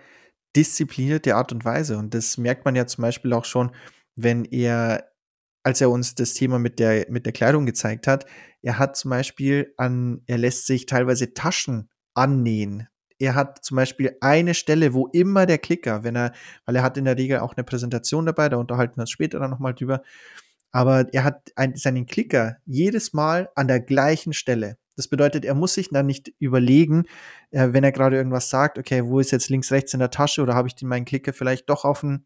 disziplinierte 0.55 1.35
Art 1.35 1.51
und 1.51 1.65
Weise. 1.65 1.97
Und 1.97 2.13
das 2.13 2.37
merkt 2.37 2.65
man 2.65 2.75
ja 2.75 2.85
zum 2.85 3.01
Beispiel 3.03 3.33
auch 3.33 3.45
schon, 3.45 3.71
wenn 4.15 4.45
er, 4.45 5.11
als 5.63 5.81
er 5.81 5.89
uns 5.89 6.15
das 6.15 6.33
Thema 6.33 6.59
mit 6.59 6.79
der, 6.79 7.05
mit 7.09 7.25
der 7.25 7.33
Kleidung 7.33 7.65
gezeigt 7.65 8.07
hat, 8.07 8.25
er 8.61 8.77
hat 8.77 8.95
zum 8.95 9.11
Beispiel 9.11 9.73
an, 9.77 10.21
er 10.27 10.37
lässt 10.37 10.67
sich 10.67 10.85
teilweise 10.85 11.33
Taschen 11.33 11.89
annähen. 12.13 12.87
Er 13.19 13.35
hat 13.35 13.63
zum 13.63 13.77
Beispiel 13.77 14.17
eine 14.19 14.53
Stelle, 14.53 14.93
wo 14.93 15.07
immer 15.07 15.45
der 15.45 15.59
Klicker, 15.59 16.03
wenn 16.03 16.15
er, 16.15 16.33
weil 16.65 16.75
er 16.75 16.83
hat 16.83 16.97
in 16.97 17.05
der 17.05 17.17
Regel 17.17 17.39
auch 17.39 17.55
eine 17.55 17.63
Präsentation 17.63 18.25
dabei, 18.25 18.49
da 18.49 18.57
unterhalten 18.57 18.97
wir 18.97 19.01
uns 19.01 19.11
später 19.11 19.39
dann 19.39 19.51
nochmal 19.51 19.75
drüber, 19.75 20.01
aber 20.71 21.13
er 21.13 21.23
hat 21.23 21.51
ein, 21.55 21.75
seinen 21.75 22.05
Klicker 22.05 22.57
jedes 22.65 23.13
Mal 23.13 23.49
an 23.55 23.67
der 23.67 23.79
gleichen 23.79 24.33
Stelle. 24.33 24.77
Das 24.95 25.07
bedeutet, 25.07 25.45
er 25.45 25.55
muss 25.55 25.73
sich 25.73 25.89
dann 25.89 26.05
nicht 26.05 26.33
überlegen, 26.39 27.05
äh, 27.51 27.69
wenn 27.71 27.83
er 27.83 27.91
gerade 27.91 28.17
irgendwas 28.17 28.49
sagt, 28.49 28.77
okay, 28.77 29.05
wo 29.05 29.19
ist 29.19 29.31
jetzt 29.31 29.49
links, 29.49 29.71
rechts 29.71 29.93
in 29.93 29.99
der 29.99 30.11
Tasche 30.11 30.41
oder 30.41 30.55
habe 30.55 30.67
ich 30.67 30.75
den 30.75 30.89
meinen 30.89 31.05
Klicker 31.05 31.33
vielleicht 31.33 31.69
doch 31.69 31.85
auf, 31.85 32.03
ein, 32.03 32.25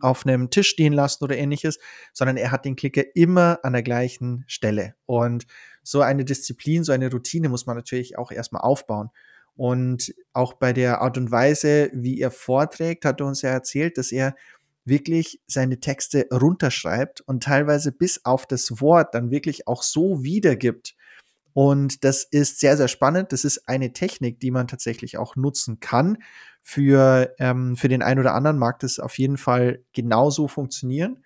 auf 0.00 0.24
einem 0.24 0.50
Tisch 0.50 0.68
stehen 0.68 0.92
lassen 0.92 1.24
oder 1.24 1.36
ähnliches, 1.36 1.78
sondern 2.12 2.36
er 2.36 2.50
hat 2.50 2.64
den 2.64 2.76
Klicker 2.76 3.04
immer 3.14 3.58
an 3.62 3.72
der 3.72 3.82
gleichen 3.82 4.44
Stelle. 4.46 4.94
Und 5.06 5.46
so 5.82 6.02
eine 6.02 6.24
Disziplin, 6.24 6.84
so 6.84 6.92
eine 6.92 7.10
Routine 7.10 7.48
muss 7.48 7.66
man 7.66 7.76
natürlich 7.76 8.18
auch 8.18 8.30
erstmal 8.30 8.62
aufbauen. 8.62 9.10
Und 9.56 10.14
auch 10.32 10.52
bei 10.52 10.72
der 10.72 11.00
Art 11.00 11.18
und 11.18 11.32
Weise, 11.32 11.90
wie 11.92 12.20
er 12.20 12.30
vorträgt, 12.30 13.04
hat 13.04 13.20
er 13.20 13.26
uns 13.26 13.42
ja 13.42 13.50
erzählt, 13.50 13.98
dass 13.98 14.12
er 14.12 14.36
wirklich 14.84 15.40
seine 15.46 15.80
Texte 15.80 16.26
runterschreibt 16.32 17.20
und 17.22 17.42
teilweise 17.42 17.90
bis 17.90 18.24
auf 18.24 18.46
das 18.46 18.80
Wort 18.80 19.14
dann 19.14 19.30
wirklich 19.30 19.66
auch 19.66 19.82
so 19.82 20.22
wiedergibt. 20.22 20.94
Und 21.52 22.04
das 22.04 22.24
ist 22.24 22.60
sehr, 22.60 22.76
sehr 22.76 22.88
spannend. 22.88 23.32
Das 23.32 23.44
ist 23.44 23.68
eine 23.68 23.92
Technik, 23.92 24.40
die 24.40 24.50
man 24.50 24.68
tatsächlich 24.68 25.18
auch 25.18 25.36
nutzen 25.36 25.80
kann. 25.80 26.18
Für, 26.62 27.34
ähm, 27.38 27.76
für 27.76 27.88
den 27.88 28.02
einen 28.02 28.20
oder 28.20 28.34
anderen 28.34 28.58
mag 28.58 28.78
das 28.80 28.98
auf 28.98 29.18
jeden 29.18 29.38
Fall 29.38 29.82
genauso 29.92 30.48
funktionieren. 30.48 31.24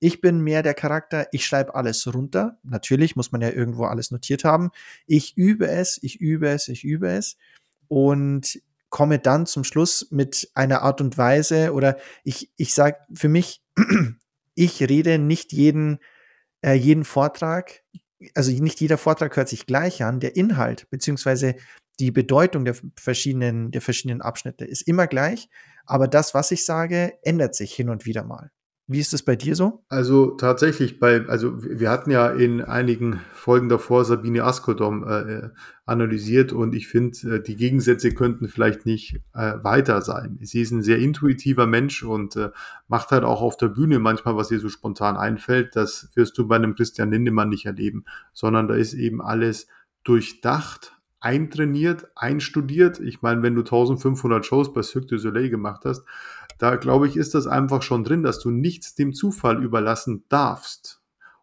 Ich 0.00 0.20
bin 0.20 0.40
mehr 0.40 0.62
der 0.62 0.74
Charakter, 0.74 1.28
ich 1.30 1.44
schreibe 1.44 1.74
alles 1.74 2.12
runter. 2.12 2.58
Natürlich 2.62 3.16
muss 3.16 3.32
man 3.32 3.42
ja 3.42 3.50
irgendwo 3.50 3.84
alles 3.84 4.10
notiert 4.10 4.44
haben. 4.44 4.70
Ich 5.06 5.36
übe 5.36 5.68
es, 5.68 5.98
ich 6.02 6.20
übe 6.20 6.48
es, 6.48 6.68
ich 6.68 6.84
übe 6.84 7.08
es 7.08 7.36
und 7.88 8.60
komme 8.88 9.18
dann 9.18 9.46
zum 9.46 9.62
Schluss 9.62 10.08
mit 10.10 10.50
einer 10.54 10.82
Art 10.82 11.00
und 11.00 11.18
Weise 11.18 11.72
oder 11.72 11.96
ich, 12.24 12.50
ich 12.56 12.74
sage 12.74 12.96
für 13.12 13.28
mich, 13.28 13.62
ich 14.54 14.80
rede 14.80 15.18
nicht 15.18 15.52
jeden, 15.52 15.98
äh, 16.62 16.74
jeden 16.74 17.04
Vortrag, 17.04 17.82
also 18.34 18.50
nicht 18.50 18.80
jeder 18.80 18.98
Vortrag 18.98 19.36
hört 19.36 19.48
sich 19.48 19.66
gleich 19.66 20.02
an. 20.02 20.20
Der 20.20 20.36
Inhalt 20.36 20.88
beziehungsweise 20.90 21.56
die 21.98 22.10
Bedeutung 22.10 22.64
der 22.64 22.74
verschiedenen, 22.96 23.70
der 23.70 23.82
verschiedenen 23.82 24.22
Abschnitte 24.22 24.64
ist 24.64 24.82
immer 24.82 25.06
gleich, 25.06 25.48
aber 25.84 26.08
das, 26.08 26.34
was 26.34 26.50
ich 26.50 26.64
sage, 26.64 27.14
ändert 27.22 27.54
sich 27.54 27.74
hin 27.74 27.90
und 27.90 28.06
wieder 28.06 28.24
mal. 28.24 28.50
Wie 28.92 28.98
ist 28.98 29.14
es 29.14 29.22
bei 29.22 29.36
dir 29.36 29.54
so? 29.54 29.84
Also 29.88 30.32
tatsächlich, 30.32 30.98
bei, 30.98 31.24
also 31.28 31.62
wir 31.62 31.90
hatten 31.90 32.10
ja 32.10 32.26
in 32.26 32.60
einigen 32.60 33.20
Folgen 33.32 33.68
davor 33.68 34.04
Sabine 34.04 34.42
Askodom 34.42 35.06
äh, 35.06 35.20
äh 35.20 35.50
analysiert 35.86 36.52
und 36.52 36.74
ich 36.74 36.88
finde, 36.88 37.36
äh, 37.36 37.40
die 37.40 37.54
Gegensätze 37.54 38.12
könnten 38.12 38.48
vielleicht 38.48 38.86
nicht 38.86 39.20
äh, 39.32 39.54
weiter 39.62 40.02
sein. 40.02 40.38
Sie 40.42 40.60
ist 40.60 40.72
ein 40.72 40.82
sehr 40.82 40.98
intuitiver 40.98 41.68
Mensch 41.68 42.02
und 42.02 42.34
äh, 42.34 42.50
macht 42.88 43.12
halt 43.12 43.22
auch 43.22 43.42
auf 43.42 43.56
der 43.56 43.68
Bühne 43.68 44.00
manchmal, 44.00 44.34
was 44.34 44.50
ihr 44.50 44.58
so 44.58 44.68
spontan 44.68 45.16
einfällt. 45.16 45.76
Das 45.76 46.10
wirst 46.14 46.36
du 46.36 46.48
bei 46.48 46.56
einem 46.56 46.74
Christian 46.74 47.12
Lindemann 47.12 47.48
nicht 47.48 47.66
erleben, 47.66 48.04
sondern 48.32 48.66
da 48.66 48.74
ist 48.74 48.94
eben 48.94 49.22
alles 49.22 49.68
durchdacht, 50.02 50.96
eintrainiert, 51.20 52.08
einstudiert. 52.16 52.98
Ich 52.98 53.22
meine, 53.22 53.42
wenn 53.42 53.54
du 53.54 53.60
1500 53.60 54.44
Shows 54.44 54.72
bei 54.72 54.82
Cirque 54.82 55.06
du 55.06 55.18
Soleil 55.18 55.50
gemacht 55.50 55.82
hast, 55.84 56.04
da 56.60 56.76
glaube 56.76 57.08
ich, 57.08 57.16
ist 57.16 57.34
das 57.34 57.46
einfach 57.46 57.82
schon 57.82 58.04
drin, 58.04 58.22
dass 58.22 58.38
du 58.38 58.50
nichts 58.50 58.94
dem 58.94 59.14
Zufall 59.14 59.62
überlassen 59.62 60.24
darfst. 60.28 61.00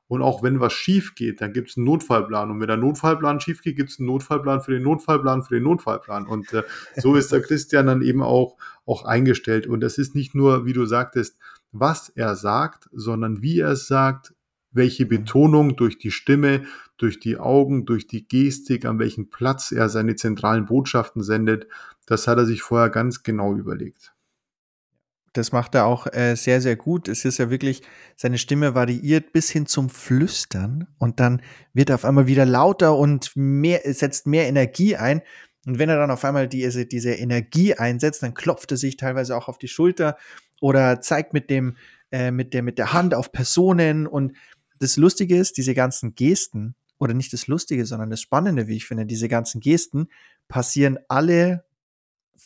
Und 0.07 0.21
auch 0.21 0.41
wenn 0.43 0.59
was 0.59 0.73
schief 0.73 1.15
geht, 1.15 1.41
dann 1.41 1.51
gibt 1.51 1.69
es 1.69 1.77
einen 1.77 1.85
Notfallplan. 1.85 2.51
Und 2.51 2.61
wenn 2.61 2.67
der 2.67 2.77
Notfallplan 2.77 3.41
schief 3.41 3.61
geht, 3.61 3.75
gibt 3.75 3.89
es 3.89 3.99
einen 3.99 4.07
Notfallplan 4.07 4.61
für 4.61 4.71
den 4.71 4.83
Notfallplan 4.83 5.43
für 5.43 5.55
den 5.55 5.63
Notfallplan. 5.63 6.27
Und 6.27 6.53
äh, 6.53 6.63
so 6.95 7.15
ist 7.15 7.31
der 7.31 7.41
Christian 7.41 7.87
dann 7.87 8.01
eben 8.01 8.21
auch, 8.21 8.57
auch 8.85 9.03
eingestellt. 9.05 9.67
Und 9.67 9.81
das 9.81 9.97
ist 9.97 10.15
nicht 10.15 10.35
nur, 10.35 10.65
wie 10.65 10.73
du 10.73 10.85
sagtest, 10.85 11.37
was 11.71 12.09
er 12.09 12.35
sagt, 12.35 12.87
sondern 12.93 13.41
wie 13.41 13.59
er 13.59 13.71
es 13.71 13.87
sagt, 13.87 14.33
welche 14.71 15.07
Betonung 15.07 15.75
durch 15.75 15.97
die 15.97 16.11
Stimme, 16.11 16.63
durch 16.97 17.19
die 17.19 17.37
Augen, 17.37 17.85
durch 17.85 18.07
die 18.07 18.27
Gestik, 18.27 18.85
an 18.85 18.99
welchem 18.99 19.29
Platz 19.29 19.71
er 19.71 19.89
seine 19.89 20.15
zentralen 20.15 20.67
Botschaften 20.67 21.23
sendet, 21.23 21.67
das 22.05 22.27
hat 22.27 22.37
er 22.37 22.45
sich 22.45 22.61
vorher 22.61 22.89
ganz 22.89 23.23
genau 23.23 23.55
überlegt. 23.55 24.13
Das 25.37 25.51
macht 25.51 25.75
er 25.75 25.85
auch 25.85 26.07
äh, 26.11 26.35
sehr, 26.35 26.61
sehr 26.61 26.75
gut. 26.75 27.07
Es 27.07 27.25
ist 27.25 27.37
ja 27.37 27.49
wirklich, 27.49 27.81
seine 28.15 28.37
Stimme 28.37 28.75
variiert 28.75 29.31
bis 29.33 29.49
hin 29.49 29.65
zum 29.65 29.89
Flüstern 29.89 30.87
und 30.97 31.19
dann 31.19 31.41
wird 31.73 31.89
er 31.89 31.95
auf 31.95 32.05
einmal 32.05 32.27
wieder 32.27 32.45
lauter 32.45 32.97
und 32.97 33.31
mehr, 33.35 33.81
setzt 33.85 34.27
mehr 34.27 34.47
Energie 34.47 34.95
ein. 34.95 35.21
Und 35.65 35.79
wenn 35.79 35.89
er 35.89 35.97
dann 35.97 36.11
auf 36.11 36.25
einmal 36.25 36.47
diese, 36.47 36.85
diese 36.85 37.11
Energie 37.11 37.73
einsetzt, 37.75 38.23
dann 38.23 38.33
klopft 38.33 38.71
er 38.71 38.77
sich 38.77 38.97
teilweise 38.97 39.35
auch 39.35 39.47
auf 39.47 39.57
die 39.57 39.67
Schulter 39.67 40.17
oder 40.61 41.01
zeigt 41.01 41.33
mit 41.33 41.49
dem, 41.49 41.77
äh, 42.11 42.31
mit 42.31 42.53
der, 42.53 42.63
mit 42.63 42.77
der 42.77 42.93
Hand 42.93 43.13
auf 43.13 43.31
Personen. 43.31 44.07
Und 44.07 44.33
das 44.79 44.97
Lustige 44.97 45.37
ist, 45.37 45.57
diese 45.57 45.75
ganzen 45.75 46.15
Gesten, 46.15 46.75
oder 46.99 47.13
nicht 47.13 47.33
das 47.33 47.47
Lustige, 47.47 47.85
sondern 47.85 48.09
das 48.09 48.21
Spannende, 48.21 48.67
wie 48.67 48.75
ich 48.75 48.85
finde, 48.85 49.05
diese 49.05 49.27
ganzen 49.27 49.61
Gesten 49.61 50.07
passieren 50.47 50.97
alle 51.07 51.65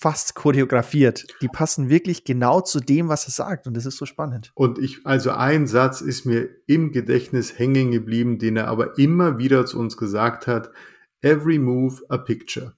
fast 0.01 0.33
choreografiert. 0.33 1.27
Die 1.41 1.47
passen 1.47 1.87
wirklich 1.89 2.23
genau 2.23 2.61
zu 2.61 2.79
dem, 2.79 3.07
was 3.07 3.25
er 3.25 3.31
sagt. 3.31 3.67
Und 3.67 3.77
das 3.77 3.85
ist 3.85 3.97
so 3.97 4.07
spannend. 4.07 4.51
Und 4.55 4.79
ich, 4.79 5.05
also 5.05 5.29
ein 5.29 5.67
Satz 5.67 6.01
ist 6.01 6.25
mir 6.25 6.49
im 6.65 6.91
Gedächtnis 6.91 7.59
hängen 7.59 7.91
geblieben, 7.91 8.39
den 8.39 8.57
er 8.57 8.67
aber 8.67 8.97
immer 8.97 9.37
wieder 9.37 9.65
zu 9.67 9.77
uns 9.77 9.97
gesagt 9.97 10.47
hat. 10.47 10.71
Every 11.21 11.59
move 11.59 12.01
a 12.09 12.17
picture. 12.17 12.73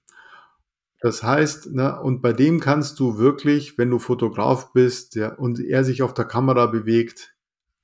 Das 1.00 1.22
heißt, 1.22 1.70
na, 1.72 1.96
und 1.98 2.20
bei 2.20 2.34
dem 2.34 2.60
kannst 2.60 3.00
du 3.00 3.16
wirklich, 3.16 3.78
wenn 3.78 3.90
du 3.90 3.98
Fotograf 3.98 4.72
bist 4.72 5.14
ja, 5.14 5.28
und 5.34 5.60
er 5.60 5.82
sich 5.82 6.02
auf 6.02 6.12
der 6.12 6.26
Kamera 6.26 6.66
bewegt, 6.66 7.34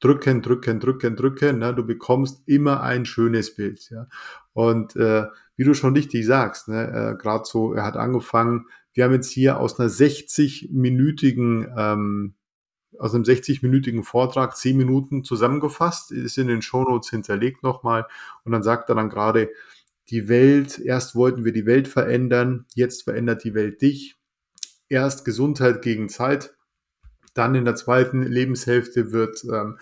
drücken, 0.00 0.42
drücken, 0.42 0.80
drücken, 0.80 1.16
drücken. 1.16 1.58
Ne? 1.60 1.74
Du 1.74 1.84
bekommst 1.84 2.42
immer 2.46 2.82
ein 2.82 3.06
schönes 3.06 3.54
Bild. 3.54 3.88
Ja? 3.90 4.06
Und 4.52 4.96
äh, 4.96 5.26
wie 5.56 5.64
du 5.64 5.74
schon 5.74 5.94
richtig 5.94 6.26
sagst, 6.26 6.68
ne, 6.68 6.88
äh, 6.88 7.22
gerade 7.22 7.44
so, 7.44 7.74
er 7.74 7.84
hat 7.84 7.96
angefangen, 7.96 8.66
wir 8.92 9.04
haben 9.04 9.14
jetzt 9.14 9.30
hier 9.30 9.60
aus 9.60 9.78
einer 9.78 9.88
60-minütigen, 9.88 11.72
ähm, 11.76 12.34
aus 12.98 13.14
einem 13.14 13.24
60-minütigen 13.24 14.02
Vortrag 14.02 14.56
10 14.56 14.76
Minuten 14.76 15.24
zusammengefasst, 15.24 16.12
ist 16.12 16.38
in 16.38 16.48
den 16.48 16.62
Shownotes 16.62 17.10
hinterlegt 17.10 17.62
nochmal. 17.62 18.06
Und 18.44 18.52
dann 18.52 18.62
sagt 18.62 18.88
er 18.88 18.96
dann 18.96 19.08
gerade, 19.08 19.50
die 20.08 20.28
Welt, 20.28 20.78
erst 20.78 21.14
wollten 21.14 21.44
wir 21.44 21.52
die 21.52 21.66
Welt 21.66 21.86
verändern, 21.86 22.66
jetzt 22.74 23.04
verändert 23.04 23.44
die 23.44 23.54
Welt 23.54 23.80
dich. 23.80 24.16
Erst 24.88 25.24
Gesundheit 25.24 25.82
gegen 25.82 26.08
Zeit, 26.08 26.56
dann 27.32 27.54
in 27.54 27.64
der 27.64 27.76
zweiten 27.76 28.24
Lebenshälfte 28.24 29.12
wird 29.12 29.44
ähm, 29.44 29.78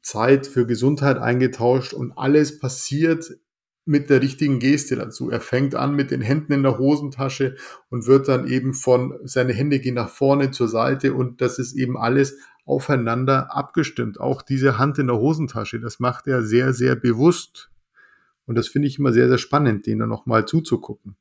Zeit 0.00 0.46
für 0.46 0.66
Gesundheit 0.66 1.18
eingetauscht 1.18 1.94
und 1.94 2.12
alles 2.16 2.60
passiert 2.60 3.38
mit 3.84 4.10
der 4.10 4.22
richtigen 4.22 4.58
Geste 4.58 4.96
dazu. 4.96 5.30
Er 5.30 5.40
fängt 5.40 5.74
an 5.74 5.94
mit 5.94 6.10
den 6.10 6.20
Händen 6.20 6.52
in 6.52 6.62
der 6.62 6.78
Hosentasche 6.78 7.56
und 7.90 8.06
wird 8.06 8.28
dann 8.28 8.46
eben 8.46 8.74
von, 8.74 9.18
seine 9.24 9.52
Hände 9.52 9.80
gehen 9.80 9.94
nach 9.94 10.08
vorne 10.08 10.50
zur 10.50 10.68
Seite 10.68 11.14
und 11.14 11.40
das 11.40 11.58
ist 11.58 11.74
eben 11.74 11.96
alles 11.96 12.36
aufeinander 12.64 13.54
abgestimmt. 13.54 14.20
Auch 14.20 14.42
diese 14.42 14.78
Hand 14.78 14.98
in 14.98 15.08
der 15.08 15.18
Hosentasche, 15.18 15.80
das 15.80 15.98
macht 15.98 16.28
er 16.28 16.42
sehr, 16.42 16.72
sehr 16.72 16.94
bewusst. 16.94 17.70
Und 18.46 18.56
das 18.56 18.68
finde 18.68 18.88
ich 18.88 18.98
immer 18.98 19.12
sehr, 19.12 19.28
sehr 19.28 19.38
spannend, 19.38 19.86
denen 19.86 20.08
nochmal 20.08 20.46
zuzugucken. 20.46 21.16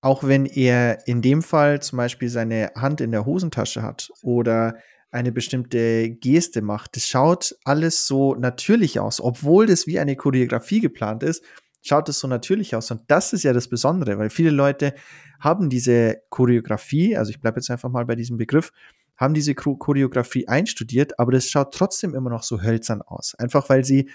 Auch 0.00 0.24
wenn 0.24 0.46
er 0.46 1.06
in 1.06 1.20
dem 1.20 1.42
Fall 1.42 1.82
zum 1.82 1.98
Beispiel 1.98 2.30
seine 2.30 2.72
Hand 2.74 3.02
in 3.02 3.12
der 3.12 3.26
Hosentasche 3.26 3.82
hat 3.82 4.10
oder 4.22 4.76
eine 5.10 5.32
bestimmte 5.32 6.10
Geste 6.10 6.62
macht. 6.62 6.96
Das 6.96 7.08
schaut 7.08 7.56
alles 7.64 8.06
so 8.06 8.34
natürlich 8.34 9.00
aus, 9.00 9.20
obwohl 9.20 9.66
das 9.66 9.86
wie 9.86 9.98
eine 9.98 10.16
Choreografie 10.16 10.80
geplant 10.80 11.22
ist, 11.22 11.44
schaut 11.82 12.08
es 12.08 12.18
so 12.20 12.28
natürlich 12.28 12.74
aus. 12.74 12.90
Und 12.90 13.02
das 13.08 13.32
ist 13.32 13.42
ja 13.42 13.52
das 13.52 13.68
Besondere, 13.68 14.18
weil 14.18 14.30
viele 14.30 14.50
Leute 14.50 14.94
haben 15.38 15.70
diese 15.70 16.22
Choreografie, 16.28 17.16
also 17.16 17.30
ich 17.30 17.40
bleibe 17.40 17.58
jetzt 17.58 17.70
einfach 17.70 17.90
mal 17.90 18.04
bei 18.04 18.14
diesem 18.14 18.36
Begriff, 18.36 18.72
haben 19.16 19.34
diese 19.34 19.54
Choreografie 19.54 20.48
einstudiert, 20.48 21.18
aber 21.18 21.32
das 21.32 21.48
schaut 21.48 21.74
trotzdem 21.74 22.14
immer 22.14 22.30
noch 22.30 22.42
so 22.42 22.62
hölzern 22.62 23.02
aus. 23.02 23.34
Einfach 23.34 23.68
weil 23.68 23.84
sie 23.84 24.08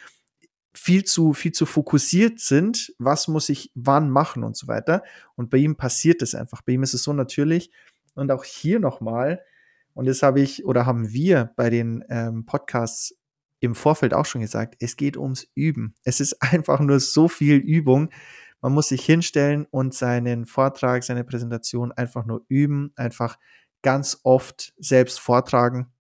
viel 0.73 1.03
zu, 1.05 1.33
viel 1.33 1.51
zu 1.51 1.65
fokussiert 1.65 2.39
sind, 2.39 2.93
was 2.99 3.27
muss 3.27 3.49
ich 3.49 3.71
wann 3.75 4.09
machen 4.09 4.43
und 4.43 4.57
so 4.57 4.67
weiter. 4.67 5.03
Und 5.35 5.49
bei 5.49 5.57
ihm 5.57 5.75
passiert 5.75 6.21
es 6.21 6.35
einfach. 6.35 6.61
Bei 6.63 6.73
ihm 6.73 6.83
ist 6.83 6.93
es 6.93 7.03
so 7.03 7.13
natürlich. 7.13 7.71
Und 8.13 8.31
auch 8.31 8.43
hier 8.43 8.79
nochmal, 8.79 9.41
und 9.93 10.07
das 10.07 10.21
habe 10.21 10.41
ich 10.41 10.65
oder 10.65 10.85
haben 10.85 11.11
wir 11.11 11.51
bei 11.55 11.69
den 11.69 12.03
ähm, 12.09 12.45
Podcasts 12.45 13.15
im 13.65 13.75
Vorfeld 13.75 14.13
auch 14.13 14.25
schon 14.25 14.41
gesagt, 14.41 14.75
es 14.79 14.95
geht 14.95 15.17
ums 15.17 15.47
Üben. 15.55 15.95
Es 16.03 16.19
ist 16.19 16.33
einfach 16.41 16.79
nur 16.79 16.99
so 16.99 17.27
viel 17.27 17.57
Übung. 17.57 18.09
Man 18.61 18.73
muss 18.73 18.89
sich 18.89 19.05
hinstellen 19.05 19.65
und 19.69 19.93
seinen 19.93 20.45
Vortrag, 20.45 21.03
seine 21.03 21.23
Präsentation 21.23 21.91
einfach 21.91 22.25
nur 22.25 22.43
üben, 22.47 22.93
einfach 22.95 23.37
ganz 23.83 24.19
oft 24.23 24.73
selbst 24.77 25.19
vortragen. 25.19 25.93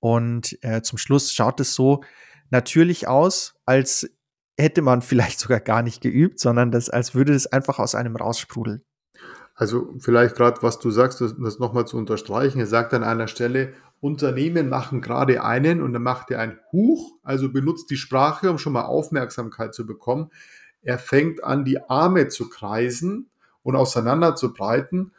Und 0.00 0.58
äh, 0.62 0.82
zum 0.82 0.98
Schluss 0.98 1.32
schaut 1.32 1.60
es 1.60 1.74
so 1.74 2.02
natürlich 2.50 3.08
aus, 3.08 3.54
als 3.64 4.10
hätte 4.58 4.82
man 4.82 5.02
vielleicht 5.02 5.40
sogar 5.40 5.60
gar 5.60 5.82
nicht 5.82 6.00
geübt, 6.02 6.38
sondern 6.40 6.70
das, 6.70 6.90
als 6.90 7.14
würde 7.14 7.34
es 7.34 7.46
einfach 7.46 7.78
aus 7.78 7.94
einem 7.94 8.16
raussprudeln. 8.16 8.82
Also 9.56 9.94
vielleicht 9.98 10.34
gerade, 10.34 10.62
was 10.62 10.80
du 10.80 10.90
sagst, 10.90 11.20
das, 11.20 11.36
das 11.38 11.58
nochmal 11.60 11.86
zu 11.86 11.96
unterstreichen. 11.96 12.58
Er 12.58 12.66
sagt 12.66 12.92
an 12.92 13.04
einer 13.04 13.28
Stelle, 13.28 13.72
Unternehmen 14.04 14.68
machen 14.68 15.00
gerade 15.00 15.42
einen 15.42 15.80
und 15.80 15.94
dann 15.94 16.02
macht 16.02 16.30
er 16.30 16.38
ein 16.38 16.58
Huch, 16.72 17.14
also 17.22 17.50
benutzt 17.50 17.88
die 17.88 17.96
Sprache, 17.96 18.50
um 18.50 18.58
schon 18.58 18.74
mal 18.74 18.84
Aufmerksamkeit 18.84 19.74
zu 19.74 19.86
bekommen. 19.86 20.30
Er 20.82 20.98
fängt 20.98 21.42
an, 21.42 21.64
die 21.64 21.80
Arme 21.88 22.28
zu 22.28 22.50
kreisen 22.50 23.30
und 23.62 23.76
auseinander 23.76 24.36
zu 24.36 24.52
breiten 24.52 25.12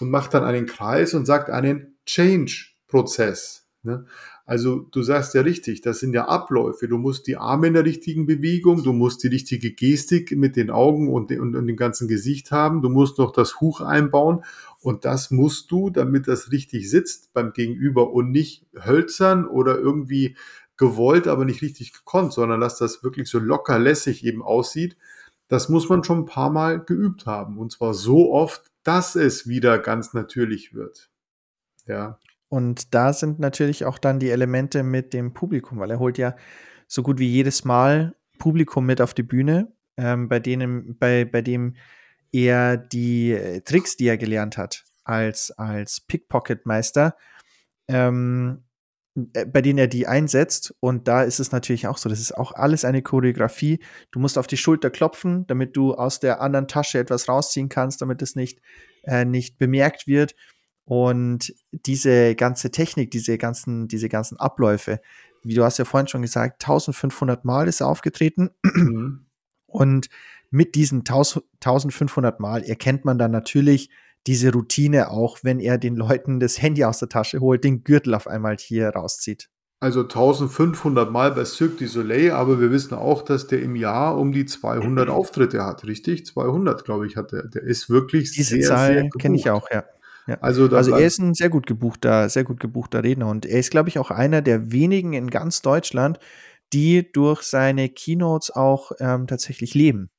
und 0.00 0.10
macht 0.10 0.34
dann 0.34 0.42
einen 0.42 0.66
Kreis 0.66 1.14
und 1.14 1.24
sagt 1.24 1.50
einen 1.50 1.96
Change-Prozess. 2.04 3.68
Ne? 3.84 4.06
Also 4.44 4.80
du 4.90 5.02
sagst 5.02 5.34
ja 5.34 5.42
richtig, 5.42 5.82
das 5.82 6.00
sind 6.00 6.14
ja 6.14 6.26
Abläufe. 6.26 6.88
Du 6.88 6.98
musst 6.98 7.26
die 7.26 7.36
Arme 7.36 7.68
in 7.68 7.74
der 7.74 7.84
richtigen 7.84 8.26
Bewegung, 8.26 8.82
du 8.82 8.92
musst 8.92 9.22
die 9.22 9.28
richtige 9.28 9.72
Gestik 9.72 10.32
mit 10.32 10.56
den 10.56 10.70
Augen 10.70 11.12
und, 11.12 11.30
und, 11.30 11.54
und 11.54 11.66
dem 11.66 11.76
ganzen 11.76 12.08
Gesicht 12.08 12.50
haben, 12.50 12.82
du 12.82 12.88
musst 12.88 13.18
noch 13.18 13.32
das 13.32 13.60
Huch 13.60 13.80
einbauen 13.80 14.44
und 14.80 15.04
das 15.04 15.30
musst 15.30 15.70
du, 15.70 15.90
damit 15.90 16.26
das 16.26 16.50
richtig 16.50 16.90
sitzt 16.90 17.32
beim 17.32 17.52
Gegenüber 17.52 18.12
und 18.12 18.32
nicht 18.32 18.66
hölzern 18.74 19.46
oder 19.46 19.78
irgendwie 19.78 20.36
gewollt, 20.76 21.28
aber 21.28 21.44
nicht 21.44 21.62
richtig 21.62 21.92
gekonnt, 21.92 22.32
sondern 22.32 22.60
dass 22.60 22.78
das 22.78 23.04
wirklich 23.04 23.28
so 23.28 23.38
locker 23.38 23.78
lässig 23.78 24.24
eben 24.24 24.42
aussieht. 24.42 24.96
Das 25.46 25.68
muss 25.68 25.88
man 25.88 26.02
schon 26.02 26.20
ein 26.20 26.26
paar 26.26 26.50
Mal 26.50 26.80
geübt 26.80 27.26
haben 27.26 27.58
und 27.58 27.70
zwar 27.70 27.94
so 27.94 28.32
oft, 28.32 28.72
dass 28.82 29.14
es 29.14 29.46
wieder 29.46 29.78
ganz 29.78 30.14
natürlich 30.14 30.74
wird. 30.74 31.10
Ja. 31.86 32.18
Und 32.52 32.92
da 32.92 33.14
sind 33.14 33.38
natürlich 33.38 33.86
auch 33.86 33.96
dann 33.96 34.18
die 34.18 34.28
Elemente 34.28 34.82
mit 34.82 35.14
dem 35.14 35.32
Publikum, 35.32 35.78
weil 35.78 35.90
er 35.90 35.98
holt 35.98 36.18
ja 36.18 36.36
so 36.86 37.02
gut 37.02 37.18
wie 37.18 37.26
jedes 37.26 37.64
Mal 37.64 38.14
Publikum 38.38 38.84
mit 38.84 39.00
auf 39.00 39.14
die 39.14 39.22
Bühne, 39.22 39.72
ähm, 39.96 40.28
bei 40.28 40.38
denen, 40.38 40.98
bei, 40.98 41.24
bei 41.24 41.40
dem 41.40 41.76
er 42.30 42.76
die 42.76 43.32
äh, 43.32 43.62
Tricks, 43.62 43.96
die 43.96 44.06
er 44.06 44.18
gelernt 44.18 44.58
hat, 44.58 44.84
als, 45.02 45.50
als 45.52 46.02
Pickpocket-Meister, 46.02 47.16
ähm, 47.88 48.64
äh, 49.32 49.46
bei 49.46 49.62
denen 49.62 49.78
er 49.78 49.88
die 49.88 50.06
einsetzt. 50.06 50.74
Und 50.78 51.08
da 51.08 51.22
ist 51.22 51.40
es 51.40 51.52
natürlich 51.52 51.86
auch 51.86 51.96
so, 51.96 52.10
das 52.10 52.20
ist 52.20 52.36
auch 52.36 52.52
alles 52.52 52.84
eine 52.84 53.00
Choreografie. 53.00 53.82
Du 54.10 54.18
musst 54.18 54.36
auf 54.36 54.46
die 54.46 54.58
Schulter 54.58 54.90
klopfen, 54.90 55.46
damit 55.46 55.74
du 55.74 55.94
aus 55.94 56.20
der 56.20 56.42
anderen 56.42 56.68
Tasche 56.68 56.98
etwas 56.98 57.30
rausziehen 57.30 57.70
kannst, 57.70 58.02
damit 58.02 58.20
es 58.20 58.36
nicht, 58.36 58.60
äh, 59.04 59.24
nicht 59.24 59.56
bemerkt 59.56 60.06
wird. 60.06 60.34
Und 60.94 61.54
diese 61.70 62.34
ganze 62.34 62.70
Technik, 62.70 63.10
diese 63.12 63.38
ganzen, 63.38 63.88
diese 63.88 64.10
ganzen 64.10 64.38
Abläufe, 64.38 65.00
wie 65.42 65.54
du 65.54 65.64
hast 65.64 65.78
ja 65.78 65.86
vorhin 65.86 66.06
schon 66.06 66.20
gesagt, 66.20 66.62
1500 66.62 67.46
Mal 67.46 67.66
ist 67.66 67.80
er 67.80 67.86
aufgetreten. 67.86 68.50
Mhm. 68.62 69.24
Und 69.66 70.10
mit 70.50 70.74
diesen 70.74 70.98
1500 70.98 72.40
Mal 72.40 72.62
erkennt 72.62 73.06
man 73.06 73.16
dann 73.16 73.30
natürlich 73.30 73.88
diese 74.26 74.52
Routine 74.52 75.10
auch, 75.10 75.38
wenn 75.40 75.60
er 75.60 75.78
den 75.78 75.96
Leuten 75.96 76.40
das 76.40 76.60
Handy 76.60 76.84
aus 76.84 76.98
der 76.98 77.08
Tasche 77.08 77.40
holt, 77.40 77.64
den 77.64 77.84
Gürtel 77.84 78.14
auf 78.14 78.26
einmal 78.26 78.58
hier 78.58 78.90
rauszieht. 78.90 79.48
Also 79.80 80.02
1500 80.02 81.10
Mal 81.10 81.32
bei 81.32 81.46
Cirque 81.46 81.78
du 81.78 81.88
Soleil, 81.88 82.32
aber 82.32 82.60
wir 82.60 82.70
wissen 82.70 82.92
auch, 82.92 83.22
dass 83.22 83.46
der 83.46 83.62
im 83.62 83.76
Jahr 83.76 84.18
um 84.18 84.30
die 84.30 84.44
200 84.44 85.08
Auftritte 85.08 85.64
hat, 85.64 85.86
richtig? 85.86 86.26
200, 86.26 86.84
glaube 86.84 87.06
ich, 87.06 87.16
hat 87.16 87.32
er. 87.32 87.48
Der 87.48 87.62
ist 87.62 87.88
wirklich 87.88 88.32
Diese 88.32 88.56
sehr, 88.56 88.68
Zahl 88.68 89.08
kenne 89.18 89.36
ich 89.36 89.48
auch, 89.48 89.70
ja. 89.70 89.84
Ja. 90.26 90.38
Also, 90.40 90.68
also 90.68 90.92
er 90.92 91.06
ist 91.06 91.18
ein 91.18 91.34
sehr 91.34 91.48
gut 91.48 91.66
gebuchter, 91.66 92.28
sehr 92.28 92.44
gut 92.44 92.60
gebuchter 92.60 93.02
Redner 93.02 93.28
und 93.28 93.44
er 93.44 93.58
ist, 93.58 93.70
glaube 93.70 93.88
ich, 93.88 93.98
auch 93.98 94.10
einer 94.10 94.42
der 94.42 94.70
wenigen 94.70 95.12
in 95.14 95.30
ganz 95.30 95.62
Deutschland, 95.62 96.18
die 96.72 97.10
durch 97.12 97.42
seine 97.42 97.88
Keynotes 97.88 98.50
auch 98.50 98.92
ähm, 99.00 99.26
tatsächlich 99.26 99.74
leben. 99.74 100.10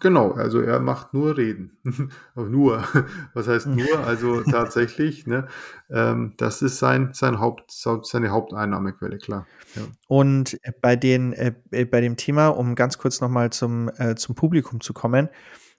Genau, 0.00 0.32
also 0.32 0.60
er 0.60 0.80
macht 0.80 1.14
nur 1.14 1.38
Reden. 1.38 1.78
nur. 2.34 2.84
Was 3.32 3.48
heißt 3.48 3.68
nur? 3.68 3.86
Also 4.06 4.42
tatsächlich, 4.42 5.26
ne? 5.26 5.48
Ähm, 5.88 6.34
das 6.36 6.60
ist 6.60 6.78
sein, 6.78 7.10
sein 7.14 7.40
Haupt, 7.40 7.70
seine 7.70 8.28
Haupteinnahmequelle, 8.30 9.16
klar. 9.16 9.46
Ja. 9.74 9.82
Und 10.06 10.58
bei, 10.82 10.94
den, 10.96 11.32
äh, 11.32 11.54
bei 11.70 12.02
dem 12.02 12.16
Thema, 12.16 12.48
um 12.48 12.74
ganz 12.74 12.98
kurz 12.98 13.22
nochmal 13.22 13.50
zum, 13.50 13.90
äh, 13.96 14.14
zum 14.14 14.34
Publikum 14.34 14.82
zu 14.82 14.92
kommen, 14.92 15.30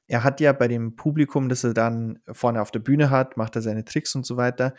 er 0.10 0.24
hat 0.24 0.42
ja 0.42 0.52
bei 0.52 0.68
dem 0.68 0.96
Publikum, 0.96 1.48
das 1.50 1.64
er 1.64 1.74
dann 1.74 2.20
vorne 2.32 2.62
auf 2.62 2.72
der 2.72 2.80
Bühne 2.80 3.10
hat, 3.10 3.38
macht 3.38 3.56
er 3.56 3.62
seine 3.62 3.86
Tricks 3.86 4.16
und 4.16 4.26
so 4.26 4.36
weiter. 4.38 4.74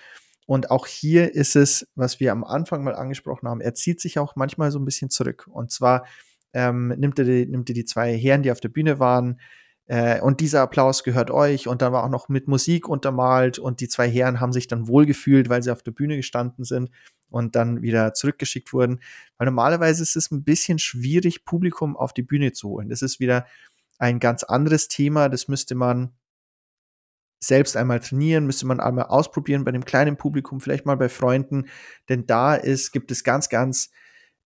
Und 0.47 0.71
auch 0.71 0.87
hier 0.87 1.35
ist 1.35 1.55
es, 1.57 1.89
was 1.95 2.19
wir 2.19 2.33
am 2.33 2.45
Anfang 2.45 2.83
mal 2.83 2.97
angesprochen 2.97 3.49
haben, 3.49 3.61
er 3.61 3.75
zieht 3.75 4.01
sich 4.01 4.19
auch 4.19 4.35
manchmal 4.35 4.73
so 4.73 4.81
ein 4.81 4.85
bisschen 4.85 5.09
zurück. 5.09 5.47
Und 5.49 5.71
zwar 5.71 6.05
ähm, 6.53 6.89
nimmt, 6.89 7.19
er 7.21 7.25
die, 7.25 7.47
nimmt 7.47 7.71
er 7.71 7.75
die 7.75 7.85
zwei 7.85 8.17
Herren, 8.17 8.43
die 8.43 8.51
auf 8.51 8.61
der 8.61 8.69
Bühne 8.69 8.99
waren, 8.99 9.39
äh, 9.91 10.21
und 10.21 10.39
dieser 10.39 10.61
Applaus 10.63 11.03
gehört 11.03 11.33
euch. 11.33 11.67
Und 11.67 11.83
dann 11.83 11.93
war 11.93 12.05
auch 12.05 12.09
noch 12.09 12.29
mit 12.29 12.47
Musik 12.47 12.89
untermalt. 12.89 13.59
Und 13.59 13.81
die 13.81 13.89
zwei 13.89 14.09
Herren 14.09 14.39
haben 14.39 14.53
sich 14.53 14.69
dann 14.69 14.87
wohlgefühlt, 14.87 15.49
weil 15.49 15.65
sie 15.65 15.73
auf 15.73 15.83
der 15.83 15.91
Bühne 15.91 16.17
gestanden 16.17 16.65
sind 16.65 16.91
und 17.29 17.57
dann 17.57 17.83
wieder 17.83 18.15
zurückgeschickt 18.15 18.73
wurden. 18.73 19.01
Weil 19.37 19.47
normalerweise 19.47 20.05
ist 20.05 20.15
es 20.15 20.31
ein 20.31 20.45
bisschen 20.45 20.79
schwierig, 20.79 21.45
Publikum 21.45 21.97
auf 21.97 22.13
die 22.13 22.23
Bühne 22.23 22.53
zu 22.53 22.69
holen. 22.69 22.89
Das 22.89 23.03
ist 23.03 23.19
wieder 23.19 23.47
ein 24.01 24.19
ganz 24.19 24.43
anderes 24.43 24.89
Thema. 24.89 25.29
Das 25.29 25.47
müsste 25.49 25.75
man 25.75 26.13
selbst 27.43 27.77
einmal 27.77 28.01
trainieren, 28.01 28.47
müsste 28.47 28.67
man 28.67 28.81
einmal 28.81 29.07
ausprobieren 29.07 29.65
bei 29.65 29.73
dem 29.73 29.85
kleinen 29.85 30.17
Publikum, 30.17 30.61
vielleicht 30.61 30.85
mal 30.85 30.97
bei 30.97 31.09
Freunden, 31.09 31.67
denn 32.09 32.27
da 32.27 32.55
ist, 32.55 32.93
gibt 32.93 33.11
es 33.11 33.25
ganz, 33.25 33.49
ganz, 33.49 33.91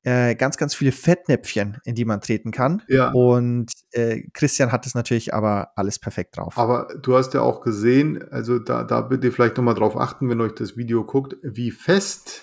äh, 0.02 0.34
ganz, 0.34 0.58
ganz 0.58 0.74
viele 0.74 0.92
Fettnäpfchen, 0.92 1.78
in 1.84 1.94
die 1.94 2.04
man 2.04 2.20
treten 2.20 2.50
kann. 2.50 2.82
Ja. 2.88 3.10
Und 3.12 3.72
äh, 3.92 4.24
Christian 4.34 4.72
hat 4.72 4.84
es 4.84 4.94
natürlich 4.94 5.32
aber 5.32 5.70
alles 5.74 5.98
perfekt 5.98 6.36
drauf. 6.36 6.58
Aber 6.58 6.88
du 7.00 7.16
hast 7.16 7.32
ja 7.32 7.40
auch 7.40 7.62
gesehen, 7.62 8.30
also 8.30 8.58
da, 8.58 8.84
da 8.84 9.00
bitte 9.00 9.32
vielleicht 9.32 9.56
nochmal 9.56 9.74
drauf 9.74 9.96
achten, 9.96 10.28
wenn 10.28 10.40
euch 10.42 10.54
das 10.54 10.76
Video 10.76 11.04
guckt, 11.04 11.36
wie 11.42 11.70
fest 11.70 12.42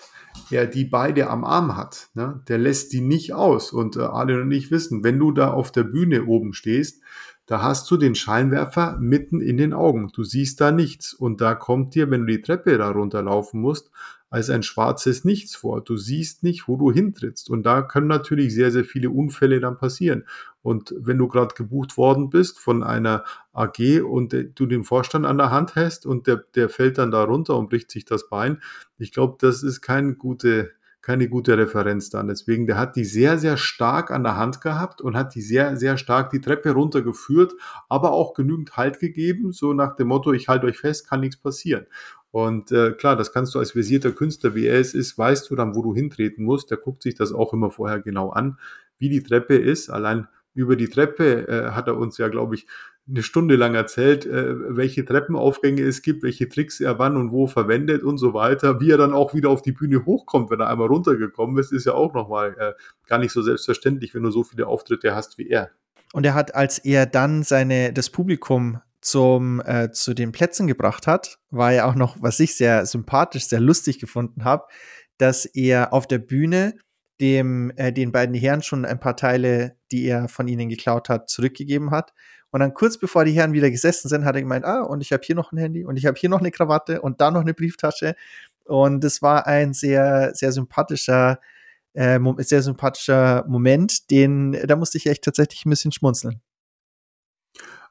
er 0.52 0.68
die 0.68 0.86
beide 0.86 1.30
am 1.30 1.44
Arm 1.44 1.76
hat, 1.76 2.10
ne, 2.14 2.42
der 2.48 2.58
lässt 2.58 2.94
die 2.94 3.02
nicht 3.02 3.34
aus. 3.34 3.72
Und 3.72 3.98
äh, 3.98 4.02
alle 4.02 4.42
und 4.42 4.52
ich 4.52 4.72
wissen, 4.72 5.04
wenn 5.04 5.20
du 5.20 5.32
da 5.32 5.52
auf 5.52 5.72
der 5.72 5.84
Bühne 5.84 6.26
oben 6.26 6.54
stehst, 6.54 7.02
da 7.50 7.64
hast 7.64 7.90
du 7.90 7.98
den 7.98 8.14
Scheinwerfer 8.14 8.98
mitten 9.00 9.42
in 9.42 9.58
den 9.58 9.74
Augen. 9.74 10.12
Du 10.14 10.24
siehst 10.24 10.62
da 10.62 10.72
nichts. 10.72 11.14
Und 11.14 11.42
da 11.42 11.56
kommt 11.56 11.96
dir, 11.96 12.12
wenn 12.12 12.28
du 12.28 12.28
die 12.28 12.42
Treppe 12.42 12.78
da 12.78 12.92
runterlaufen 12.92 13.60
musst, 13.60 13.90
als 14.30 14.52
ein 14.52 14.62
schwarzes 14.62 15.26
Nichts 15.26 15.56
vor. 15.56 15.82
Du 15.82 15.98
siehst 15.98 16.44
nicht, 16.44 16.68
wo 16.68 16.78
du 16.78 16.92
hintrittst. 16.92 17.50
Und 17.50 17.64
da 17.64 17.82
können 17.82 18.06
natürlich 18.06 18.54
sehr, 18.54 18.72
sehr 18.72 18.86
viele 18.86 19.10
Unfälle 19.10 19.60
dann 19.60 19.78
passieren. 19.78 20.26
Und 20.62 20.94
wenn 20.98 21.18
du 21.18 21.28
gerade 21.28 21.56
gebucht 21.56 21.98
worden 21.98 22.30
bist 22.30 22.60
von 22.60 22.84
einer 22.84 23.24
AG 23.54 24.02
und 24.02 24.34
du 24.56 24.66
den 24.66 24.84
Vorstand 24.84 25.26
an 25.26 25.38
der 25.38 25.52
Hand 25.52 25.76
hast 25.76 26.06
und 26.06 26.28
der, 26.28 26.44
der 26.56 26.70
fällt 26.70 26.98
dann 26.98 27.12
da 27.12 27.24
runter 27.24 27.58
und 27.58 27.70
bricht 27.70 27.92
sich 27.92 28.06
das 28.06 28.30
Bein, 28.30 28.62
ich 28.98 29.14
glaube, 29.14 29.38
das 29.40 29.64
ist 29.64 29.82
keine 29.82 30.16
gute, 30.16 30.72
keine 31.02 31.30
gute 31.30 31.58
Referenz 31.58 32.10
dann. 32.10 32.28
Deswegen, 32.28 32.68
der 32.68 32.78
hat 32.78 32.98
die 32.98 33.06
sehr, 33.06 33.38
sehr 33.38 33.56
stark 33.56 34.12
an 34.12 34.24
der 34.24 34.36
Hand 34.36 34.60
gehabt 34.60 35.02
und 35.02 35.16
hat 35.16 35.34
die 35.34 35.42
sehr, 35.42 35.78
sehr 35.78 35.98
stark 35.98 36.30
die 36.30 36.42
Treppe 36.42 36.72
runtergeführt, 36.72 37.54
aber 37.88 38.12
auch 38.12 38.34
genügend 38.34 38.76
Halt 38.76 39.00
gegeben, 39.00 39.54
so 39.54 39.74
nach 39.74 39.96
dem 39.96 40.10
Motto, 40.10 40.34
ich 40.34 40.50
halte 40.50 40.68
euch 40.68 40.78
fest, 40.78 41.10
kann 41.10 41.22
nichts 41.22 41.38
passieren. 41.38 41.86
Und 42.32 42.72
äh, 42.72 42.92
klar, 42.92 43.16
das 43.16 43.32
kannst 43.32 43.56
du 43.56 43.60
als 43.60 43.72
versierter 43.72 44.12
Künstler, 44.12 44.54
wie 44.54 44.68
er 44.68 44.80
es 44.80 44.94
ist, 44.94 45.18
weißt 45.18 45.50
du 45.50 45.56
dann, 45.56 45.74
wo 45.74 45.82
du 45.82 45.96
hintreten 45.96 46.46
musst. 46.46 46.70
Der 46.70 46.78
guckt 46.78 47.02
sich 47.02 47.16
das 47.16 47.32
auch 47.32 47.54
immer 47.54 47.72
vorher 47.72 48.02
genau 48.02 48.30
an, 48.30 48.60
wie 48.98 49.10
die 49.10 49.24
Treppe 49.24 49.56
ist. 49.56 49.90
Allein 49.90 50.28
über 50.60 50.76
die 50.76 50.90
Treppe 50.90 51.48
äh, 51.48 51.72
hat 51.72 51.88
er 51.88 51.98
uns 51.98 52.18
ja, 52.18 52.28
glaube 52.28 52.56
ich, 52.56 52.68
eine 53.10 53.24
Stunde 53.24 53.56
lang 53.56 53.74
erzählt, 53.74 54.26
äh, 54.26 54.76
welche 54.76 55.04
Treppenaufgänge 55.06 55.82
es 55.82 56.02
gibt, 56.02 56.22
welche 56.22 56.48
Tricks 56.48 56.80
er 56.80 57.00
wann 57.00 57.18
und 57.18 57.32
wo 57.32 57.48
verwendet 57.48 58.04
und 58.04 58.18
so 58.18 58.34
weiter. 58.34 58.80
Wie 58.80 58.92
er 58.92 58.98
dann 58.98 59.14
auch 59.14 59.34
wieder 59.34 59.50
auf 59.50 59.62
die 59.62 59.72
Bühne 59.72 60.06
hochkommt, 60.06 60.52
wenn 60.52 60.60
er 60.60 60.70
einmal 60.70 60.88
runtergekommen 60.88 61.58
ist, 61.58 61.72
ist 61.72 61.86
ja 61.86 61.94
auch 61.94 62.14
nochmal 62.14 62.56
äh, 62.60 62.74
gar 63.08 63.18
nicht 63.18 63.32
so 63.32 63.42
selbstverständlich, 63.42 64.14
wenn 64.14 64.24
du 64.24 64.32
so 64.32 64.44
viele 64.44 64.68
Auftritte 64.68 65.16
hast 65.16 65.38
wie 65.38 65.50
er. 65.50 65.72
Und 66.14 66.26
er 66.26 66.34
hat, 66.34 66.54
als 66.54 66.78
er 66.78 67.06
dann 67.06 67.44
seine, 67.44 67.94
das 67.94 68.10
Publikum 68.10 68.80
zum, 69.02 69.62
äh, 69.66 69.92
zu 69.92 70.14
den 70.14 70.32
Plätzen 70.32 70.68
gebracht 70.68 71.08
hat, 71.08 71.40
war 71.50 71.72
ja 71.72 71.86
auch 71.86 71.96
noch, 71.96 72.18
was 72.20 72.40
ich 72.40 72.58
sehr 72.58 72.86
sympathisch, 72.86 73.48
sehr 73.48 73.62
lustig 73.62 74.00
gefunden 74.00 74.44
habe, 74.44 74.66
dass 75.18 75.46
er 75.46 75.94
auf 75.94 76.06
der 76.06 76.20
Bühne 76.20 76.76
dem, 77.22 77.72
äh, 77.76 77.92
den 77.92 78.12
beiden 78.12 78.36
Herren 78.36 78.62
schon 78.62 78.86
ein 78.86 79.00
paar 79.00 79.16
Teile, 79.16 79.76
die 79.92 80.06
er 80.06 80.28
von 80.28 80.48
ihnen 80.48 80.70
geklaut 80.70 81.10
hat, 81.10 81.30
zurückgegeben 81.30 81.92
hat. 81.92 82.14
Und 82.52 82.62
dann 82.62 82.74
kurz 82.74 82.98
bevor 82.98 83.26
die 83.26 83.34
Herren 83.34 83.54
wieder 83.54 83.70
gesessen 83.70 84.10
sind, 84.10 84.26
hat 84.26 84.36
er 84.36 84.42
gemeint, 84.42 84.66
ah, 84.66 84.82
und 84.82 85.02
ich 85.02 85.12
habe 85.12 85.22
hier 85.24 85.36
noch 85.36 85.52
ein 85.52 85.58
Handy 85.58 85.86
und 85.86 85.98
ich 85.98 86.06
habe 86.06 86.18
hier 86.18 86.30
noch 86.30 86.40
eine 86.40 86.52
Krawatte 86.52 87.02
und 87.02 87.22
da 87.22 87.30
noch 87.30 87.42
eine 87.42 87.54
Brieftasche. 87.54 88.16
Und 88.66 89.04
es 89.04 89.22
war 89.22 89.46
ein 89.48 89.74
sehr, 89.74 90.32
sehr 90.34 90.52
sympathischer, 90.52 91.40
äh, 91.94 92.20
sehr 92.38 92.62
sympathischer 92.64 93.46
Moment, 93.48 94.10
den, 94.10 94.54
da 94.68 94.76
musste 94.76 94.98
ich 94.98 95.08
echt 95.08 95.24
tatsächlich 95.24 95.66
ein 95.66 95.70
bisschen 95.70 95.92
schmunzeln. 95.92 96.42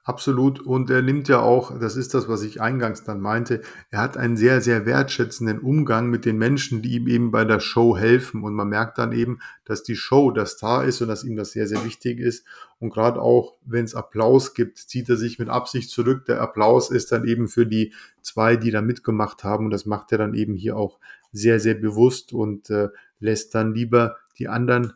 Absolut. 0.08 0.60
Und 0.60 0.88
er 0.88 1.02
nimmt 1.02 1.28
ja 1.28 1.40
auch, 1.40 1.78
das 1.78 1.94
ist 1.94 2.14
das, 2.14 2.30
was 2.30 2.42
ich 2.42 2.62
eingangs 2.62 3.04
dann 3.04 3.20
meinte, 3.20 3.60
er 3.90 4.00
hat 4.00 4.16
einen 4.16 4.38
sehr, 4.38 4.62
sehr 4.62 4.86
wertschätzenden 4.86 5.58
Umgang 5.58 6.08
mit 6.08 6.24
den 6.24 6.38
Menschen, 6.38 6.80
die 6.80 6.94
ihm 6.94 7.08
eben 7.08 7.30
bei 7.30 7.44
der 7.44 7.60
Show 7.60 7.94
helfen. 7.94 8.42
Und 8.42 8.54
man 8.54 8.70
merkt 8.70 8.96
dann 8.96 9.12
eben, 9.12 9.40
dass 9.66 9.82
die 9.82 9.96
Show 9.96 10.30
das 10.30 10.52
Star 10.52 10.84
ist 10.84 11.02
und 11.02 11.08
dass 11.08 11.24
ihm 11.24 11.36
das 11.36 11.50
sehr, 11.50 11.66
sehr 11.66 11.84
wichtig 11.84 12.20
ist. 12.20 12.46
Und 12.78 12.88
gerade 12.88 13.20
auch, 13.20 13.56
wenn 13.66 13.84
es 13.84 13.94
Applaus 13.94 14.54
gibt, 14.54 14.78
zieht 14.78 15.10
er 15.10 15.18
sich 15.18 15.38
mit 15.38 15.50
Absicht 15.50 15.90
zurück. 15.90 16.24
Der 16.24 16.40
Applaus 16.40 16.90
ist 16.90 17.12
dann 17.12 17.26
eben 17.26 17.46
für 17.46 17.66
die 17.66 17.92
zwei, 18.22 18.56
die 18.56 18.70
da 18.70 18.80
mitgemacht 18.80 19.44
haben. 19.44 19.66
Und 19.66 19.72
das 19.72 19.84
macht 19.84 20.10
er 20.12 20.16
dann 20.16 20.32
eben 20.32 20.54
hier 20.54 20.78
auch 20.78 20.98
sehr, 21.32 21.60
sehr 21.60 21.74
bewusst 21.74 22.32
und 22.32 22.70
äh, 22.70 22.88
lässt 23.20 23.54
dann 23.54 23.74
lieber 23.74 24.16
die 24.38 24.48
anderen 24.48 24.94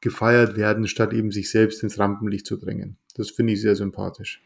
gefeiert 0.00 0.56
werden, 0.56 0.88
statt 0.88 1.12
eben 1.12 1.30
sich 1.30 1.48
selbst 1.48 1.84
ins 1.84 2.00
Rampenlicht 2.00 2.44
zu 2.44 2.56
drängen. 2.56 2.96
Das 3.18 3.30
finde 3.30 3.52
ich 3.52 3.60
sehr 3.60 3.76
sympathisch. 3.76 4.40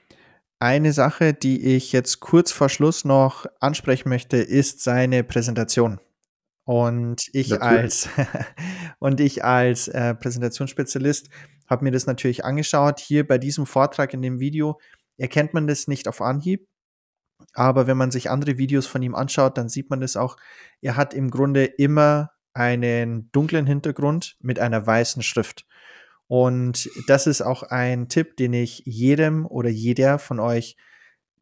Eine 0.58 0.92
Sache, 0.92 1.35
die 1.35 1.74
ich 1.74 1.92
jetzt 1.92 2.20
kurz 2.20 2.52
vor 2.52 2.68
Schluss 2.68 3.04
noch 3.04 3.46
ansprechen 3.61 4.08
möchte, 4.08 4.38
ist 4.38 4.82
seine 4.82 5.24
Präsentation. 5.24 6.00
Und 6.64 7.28
ich 7.32 7.50
Natürlich. 7.50 7.80
als 7.80 8.08
und 8.98 9.20
ich 9.20 9.44
als, 9.44 9.88
äh, 9.88 10.14
Präsentationsspezialist 10.14 11.28
habe 11.68 11.85
mir 11.85 11.90
das 11.90 12.06
natürlich 12.06 12.44
angeschaut. 12.44 13.00
Hier 13.00 13.26
bei 13.26 13.38
diesem 13.38 13.66
Vortrag 13.66 14.14
in 14.14 14.22
dem 14.22 14.40
Video 14.40 14.80
erkennt 15.18 15.52
man 15.52 15.66
das 15.66 15.88
nicht 15.88 16.08
auf 16.08 16.20
Anhieb, 16.20 16.66
aber 17.54 17.87
wenn 17.87 17.96
man 17.96 18.11
sich 18.11 18.30
andere 18.30 18.56
Videos 18.56 18.87
von 18.87 19.02
ihm 19.02 19.14
anschaut, 19.14 19.58
dann 19.58 19.68
sieht 19.68 19.90
man 19.90 20.00
das 20.00 20.16
auch. 20.16 20.37
Er 20.80 20.96
hat 20.96 21.12
im 21.12 21.30
Grunde 21.30 21.64
immer 21.64 22.30
einen 22.54 23.30
dunklen 23.32 23.66
Hintergrund 23.66 24.37
mit 24.40 24.58
einer 24.58 24.87
weißen 24.87 25.22
Schrift. 25.22 25.66
Und 26.33 26.88
das 27.09 27.27
ist 27.27 27.42
auch 27.42 27.62
ein 27.62 28.09
Tipp, 28.09 28.38
den 28.38 28.55
ich 28.55 28.85
jedem 28.87 29.45
oder 29.45 29.68
jeder 29.68 30.18
von 30.18 30.40
euch 30.40 30.79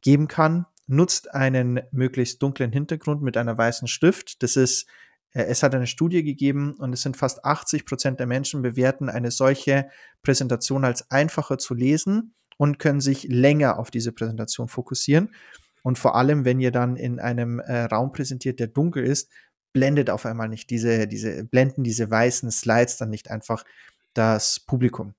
geben 0.01 0.27
kann. 0.27 0.67
Nutzt 0.89 1.33
einen 1.33 1.81
möglichst 1.93 2.43
dunklen 2.43 2.73
Hintergrund 2.73 3.23
mit 3.23 3.37
einer 3.37 3.57
weißen 3.57 3.87
Schrift. 3.87 4.43
Das 4.43 4.57
ist 4.57 4.89
äh, 5.33 5.45
es 5.45 5.63
hat 5.63 5.77
eine 5.77 5.87
Studie 5.87 6.25
gegeben 6.25 6.75
und 6.75 6.93
es 6.93 7.03
sind 7.03 7.17
fast 7.17 7.45
80 7.45 7.87
Prozent 7.87 8.19
der 8.19 8.27
Menschen 8.27 8.63
bewerten 8.63 9.09
eine 9.09 9.31
solche 9.31 9.89
Präsentation 10.25 10.85
als 10.85 11.09
einfacher 11.09 11.59
zu 11.59 11.75
lesen 11.75 12.35
und 12.57 12.81
können 12.81 13.01
sich 13.01 13.29
länger 13.29 13.79
auf 13.79 13.93
diese 13.93 14.11
Präsentation 14.11 14.67
fokussieren. 14.67 15.33
Und 15.85 16.01
vor 16.01 16.17
allem, 16.17 16.45
wenn 16.45 16.59
ihr 16.59 16.73
dann 16.73 16.97
in 16.97 17.21
einem 17.21 17.61
äh, 17.61 17.85
Raum 17.85 18.11
präsentiert, 18.11 18.59
der 18.59 18.67
dunkel 18.67 19.05
ist, 19.05 19.31
blendet 19.73 20.11
auf 20.11 20.27
einmal 20.27 20.49
nicht 20.49 20.69
diese, 20.69 21.07
diese, 21.07 21.45
blenden 21.45 21.85
diese 21.85 22.11
weißen 22.11 22.51
Slides 22.51 22.97
dann 22.97 23.11
nicht 23.11 23.31
einfach 23.31 23.65
das 24.21 24.61
Publikum. 24.61 25.15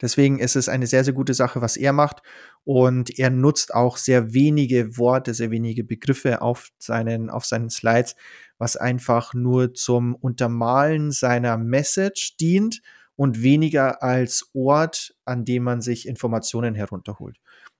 Deswegen 0.00 0.38
ist 0.38 0.56
es 0.56 0.70
eine 0.70 0.86
sehr, 0.86 1.04
sehr 1.04 1.12
gute 1.12 1.34
Sache, 1.34 1.60
was 1.60 1.76
er 1.76 1.92
macht. 1.92 2.22
Und 2.64 3.18
er 3.18 3.28
nutzt 3.28 3.74
auch 3.74 3.98
sehr 3.98 4.32
wenige 4.32 4.96
Worte, 4.96 5.34
sehr 5.34 5.50
wenige 5.50 5.84
Begriffe 5.84 6.40
auf 6.40 6.70
seinen, 6.78 7.28
auf 7.28 7.44
seinen 7.44 7.68
Slides, 7.68 8.16
was 8.56 8.76
einfach 8.76 9.34
nur 9.34 9.74
zum 9.74 10.14
Untermalen 10.14 11.10
seiner 11.10 11.58
Message 11.58 12.38
dient 12.38 12.80
und 13.16 13.42
weniger 13.42 14.02
als 14.02 14.48
Ort, 14.54 15.14
an 15.26 15.44
dem 15.44 15.64
man 15.64 15.82
sich 15.82 16.08
Informationen 16.08 16.74
herunterholt. 16.74 17.36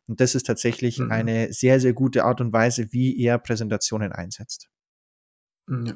Und 0.06 0.20
das 0.20 0.34
ist 0.34 0.46
tatsächlich 0.46 0.98
mhm. 0.98 1.10
eine 1.10 1.52
sehr, 1.54 1.80
sehr 1.80 1.94
gute 1.94 2.24
Art 2.24 2.42
und 2.42 2.52
Weise, 2.52 2.92
wie 2.92 3.18
er 3.18 3.38
Präsentationen 3.38 4.12
einsetzt. 4.12 4.68
Ja. 5.66 5.94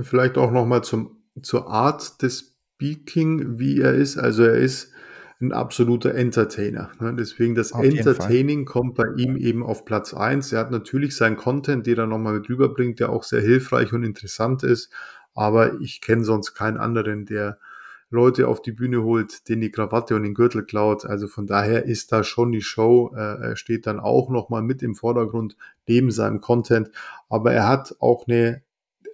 Vielleicht 0.00 0.38
auch 0.38 0.52
nochmal 0.52 0.82
zur 0.82 1.68
Art 1.68 2.22
des 2.22 2.56
Speaking, 2.80 3.58
wie 3.58 3.80
er 3.80 3.92
ist. 3.92 4.16
Also 4.16 4.44
er 4.44 4.54
ist 4.54 4.90
ein 5.40 5.52
absoluter 5.52 6.14
Entertainer. 6.14 6.90
Ne? 6.98 7.14
Deswegen 7.14 7.54
das 7.54 7.72
auf 7.72 7.84
Entertaining 7.84 8.64
kommt 8.64 8.94
bei 8.94 9.06
ihm 9.16 9.36
eben 9.36 9.62
auf 9.62 9.84
Platz 9.84 10.14
1. 10.14 10.52
Er 10.52 10.60
hat 10.60 10.70
natürlich 10.70 11.14
seinen 11.14 11.36
Content, 11.36 11.86
den 11.86 11.98
er 11.98 12.06
nochmal 12.06 12.34
mit 12.34 12.48
rüberbringt, 12.48 13.00
der 13.00 13.10
auch 13.10 13.22
sehr 13.22 13.42
hilfreich 13.42 13.92
und 13.92 14.02
interessant 14.02 14.62
ist. 14.62 14.90
Aber 15.34 15.80
ich 15.80 16.00
kenne 16.00 16.24
sonst 16.24 16.54
keinen 16.54 16.78
anderen, 16.78 17.26
der 17.26 17.58
Leute 18.10 18.48
auf 18.48 18.60
die 18.60 18.72
Bühne 18.72 19.02
holt, 19.02 19.48
denen 19.48 19.60
die 19.60 19.70
Krawatte 19.70 20.16
und 20.16 20.24
den 20.24 20.34
Gürtel 20.34 20.64
klaut. 20.64 21.06
Also 21.06 21.28
von 21.28 21.46
daher 21.46 21.84
ist 21.84 22.12
da 22.12 22.24
schon 22.24 22.50
die 22.50 22.62
Show, 22.62 23.14
äh, 23.14 23.56
steht 23.56 23.86
dann 23.86 24.00
auch 24.00 24.30
nochmal 24.30 24.62
mit 24.62 24.82
im 24.82 24.94
Vordergrund 24.94 25.56
neben 25.86 26.10
seinem 26.10 26.40
Content. 26.40 26.90
Aber 27.28 27.52
er 27.52 27.68
hat 27.68 27.94
auch 28.00 28.26
eine, 28.26 28.62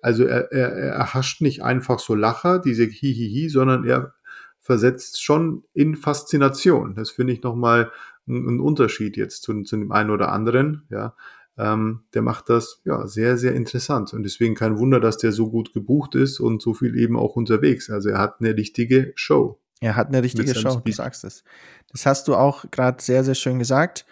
also 0.02 0.24
er, 0.24 0.52
er, 0.52 0.72
er 0.72 1.14
hascht 1.14 1.40
nicht 1.40 1.62
einfach 1.62 1.98
so 1.98 2.14
Lacher, 2.14 2.58
diese 2.58 2.84
Hihihi, 2.84 3.48
sondern 3.48 3.84
er 3.84 4.14
versetzt 4.60 5.22
schon 5.22 5.64
in 5.74 5.94
Faszination. 5.94 6.94
Das 6.94 7.10
finde 7.10 7.32
ich 7.32 7.42
nochmal 7.42 7.90
ein, 8.26 8.46
ein 8.48 8.60
Unterschied 8.60 9.16
jetzt 9.16 9.42
zu, 9.42 9.62
zu 9.62 9.76
dem 9.76 9.92
einen 9.92 10.10
oder 10.10 10.32
anderen. 10.32 10.86
Ja, 10.90 11.14
ähm, 11.58 12.04
der 12.14 12.22
macht 12.22 12.48
das 12.48 12.80
ja 12.84 13.06
sehr, 13.06 13.38
sehr 13.38 13.54
interessant. 13.54 14.12
Und 14.12 14.24
deswegen 14.24 14.54
kein 14.54 14.78
Wunder, 14.78 15.00
dass 15.00 15.18
der 15.18 15.32
so 15.32 15.50
gut 15.50 15.72
gebucht 15.72 16.14
ist 16.14 16.40
und 16.40 16.60
so 16.60 16.74
viel 16.74 16.96
eben 16.96 17.16
auch 17.16 17.36
unterwegs. 17.36 17.90
Also 17.90 18.10
er 18.10 18.18
hat 18.18 18.40
eine 18.40 18.56
richtige 18.56 19.12
Show. 19.14 19.60
Er 19.80 19.96
hat 19.96 20.08
eine 20.08 20.22
richtige 20.22 20.54
Show, 20.54 20.70
Speed. 20.70 20.86
du 20.86 20.92
sagst 20.92 21.24
es. 21.24 21.44
Das 21.92 22.06
hast 22.06 22.28
du 22.28 22.34
auch 22.34 22.64
gerade 22.70 23.02
sehr, 23.02 23.24
sehr 23.24 23.34
schön 23.34 23.58
gesagt, 23.58 24.06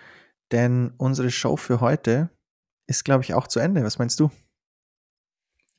denn 0.52 0.92
unsere 0.98 1.30
Show 1.30 1.56
für 1.56 1.80
heute 1.80 2.30
ist, 2.86 3.04
glaube 3.04 3.24
ich, 3.24 3.34
auch 3.34 3.48
zu 3.48 3.60
Ende. 3.60 3.82
Was 3.82 3.98
meinst 3.98 4.20
du? 4.20 4.30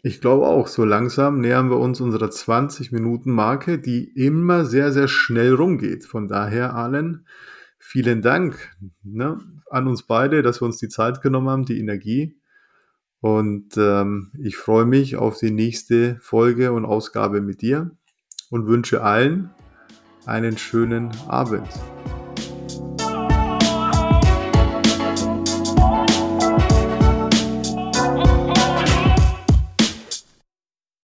Ich 0.05 0.21
glaube 0.21 0.45
auch, 0.45 0.67
so 0.67 0.85
langsam 0.85 1.39
nähern 1.39 1.71
wir 1.71 1.79
uns 1.79 1.99
unserer 1.99 2.27
20-Minuten-Marke, 2.27 3.79
die 3.79 4.03
immer 4.03 4.63
sehr, 4.63 4.91
sehr 4.91 5.07
schnell 5.07 5.55
rumgeht. 5.55 6.05
Von 6.05 6.27
daher, 6.27 6.75
Allen, 6.75 7.25
vielen 7.79 8.21
Dank 8.21 8.77
ne, 9.01 9.39
an 9.67 9.87
uns 9.87 10.03
beide, 10.03 10.43
dass 10.43 10.61
wir 10.61 10.67
uns 10.67 10.77
die 10.77 10.89
Zeit 10.89 11.23
genommen 11.23 11.49
haben, 11.49 11.65
die 11.65 11.79
Energie. 11.79 12.39
Und 13.19 13.77
ähm, 13.77 14.31
ich 14.37 14.57
freue 14.57 14.85
mich 14.85 15.15
auf 15.15 15.39
die 15.39 15.49
nächste 15.49 16.17
Folge 16.21 16.71
und 16.71 16.85
Ausgabe 16.85 17.41
mit 17.41 17.63
dir 17.63 17.89
und 18.51 18.67
wünsche 18.67 19.01
allen 19.01 19.49
einen 20.27 20.59
schönen 20.59 21.09
Abend. 21.27 21.67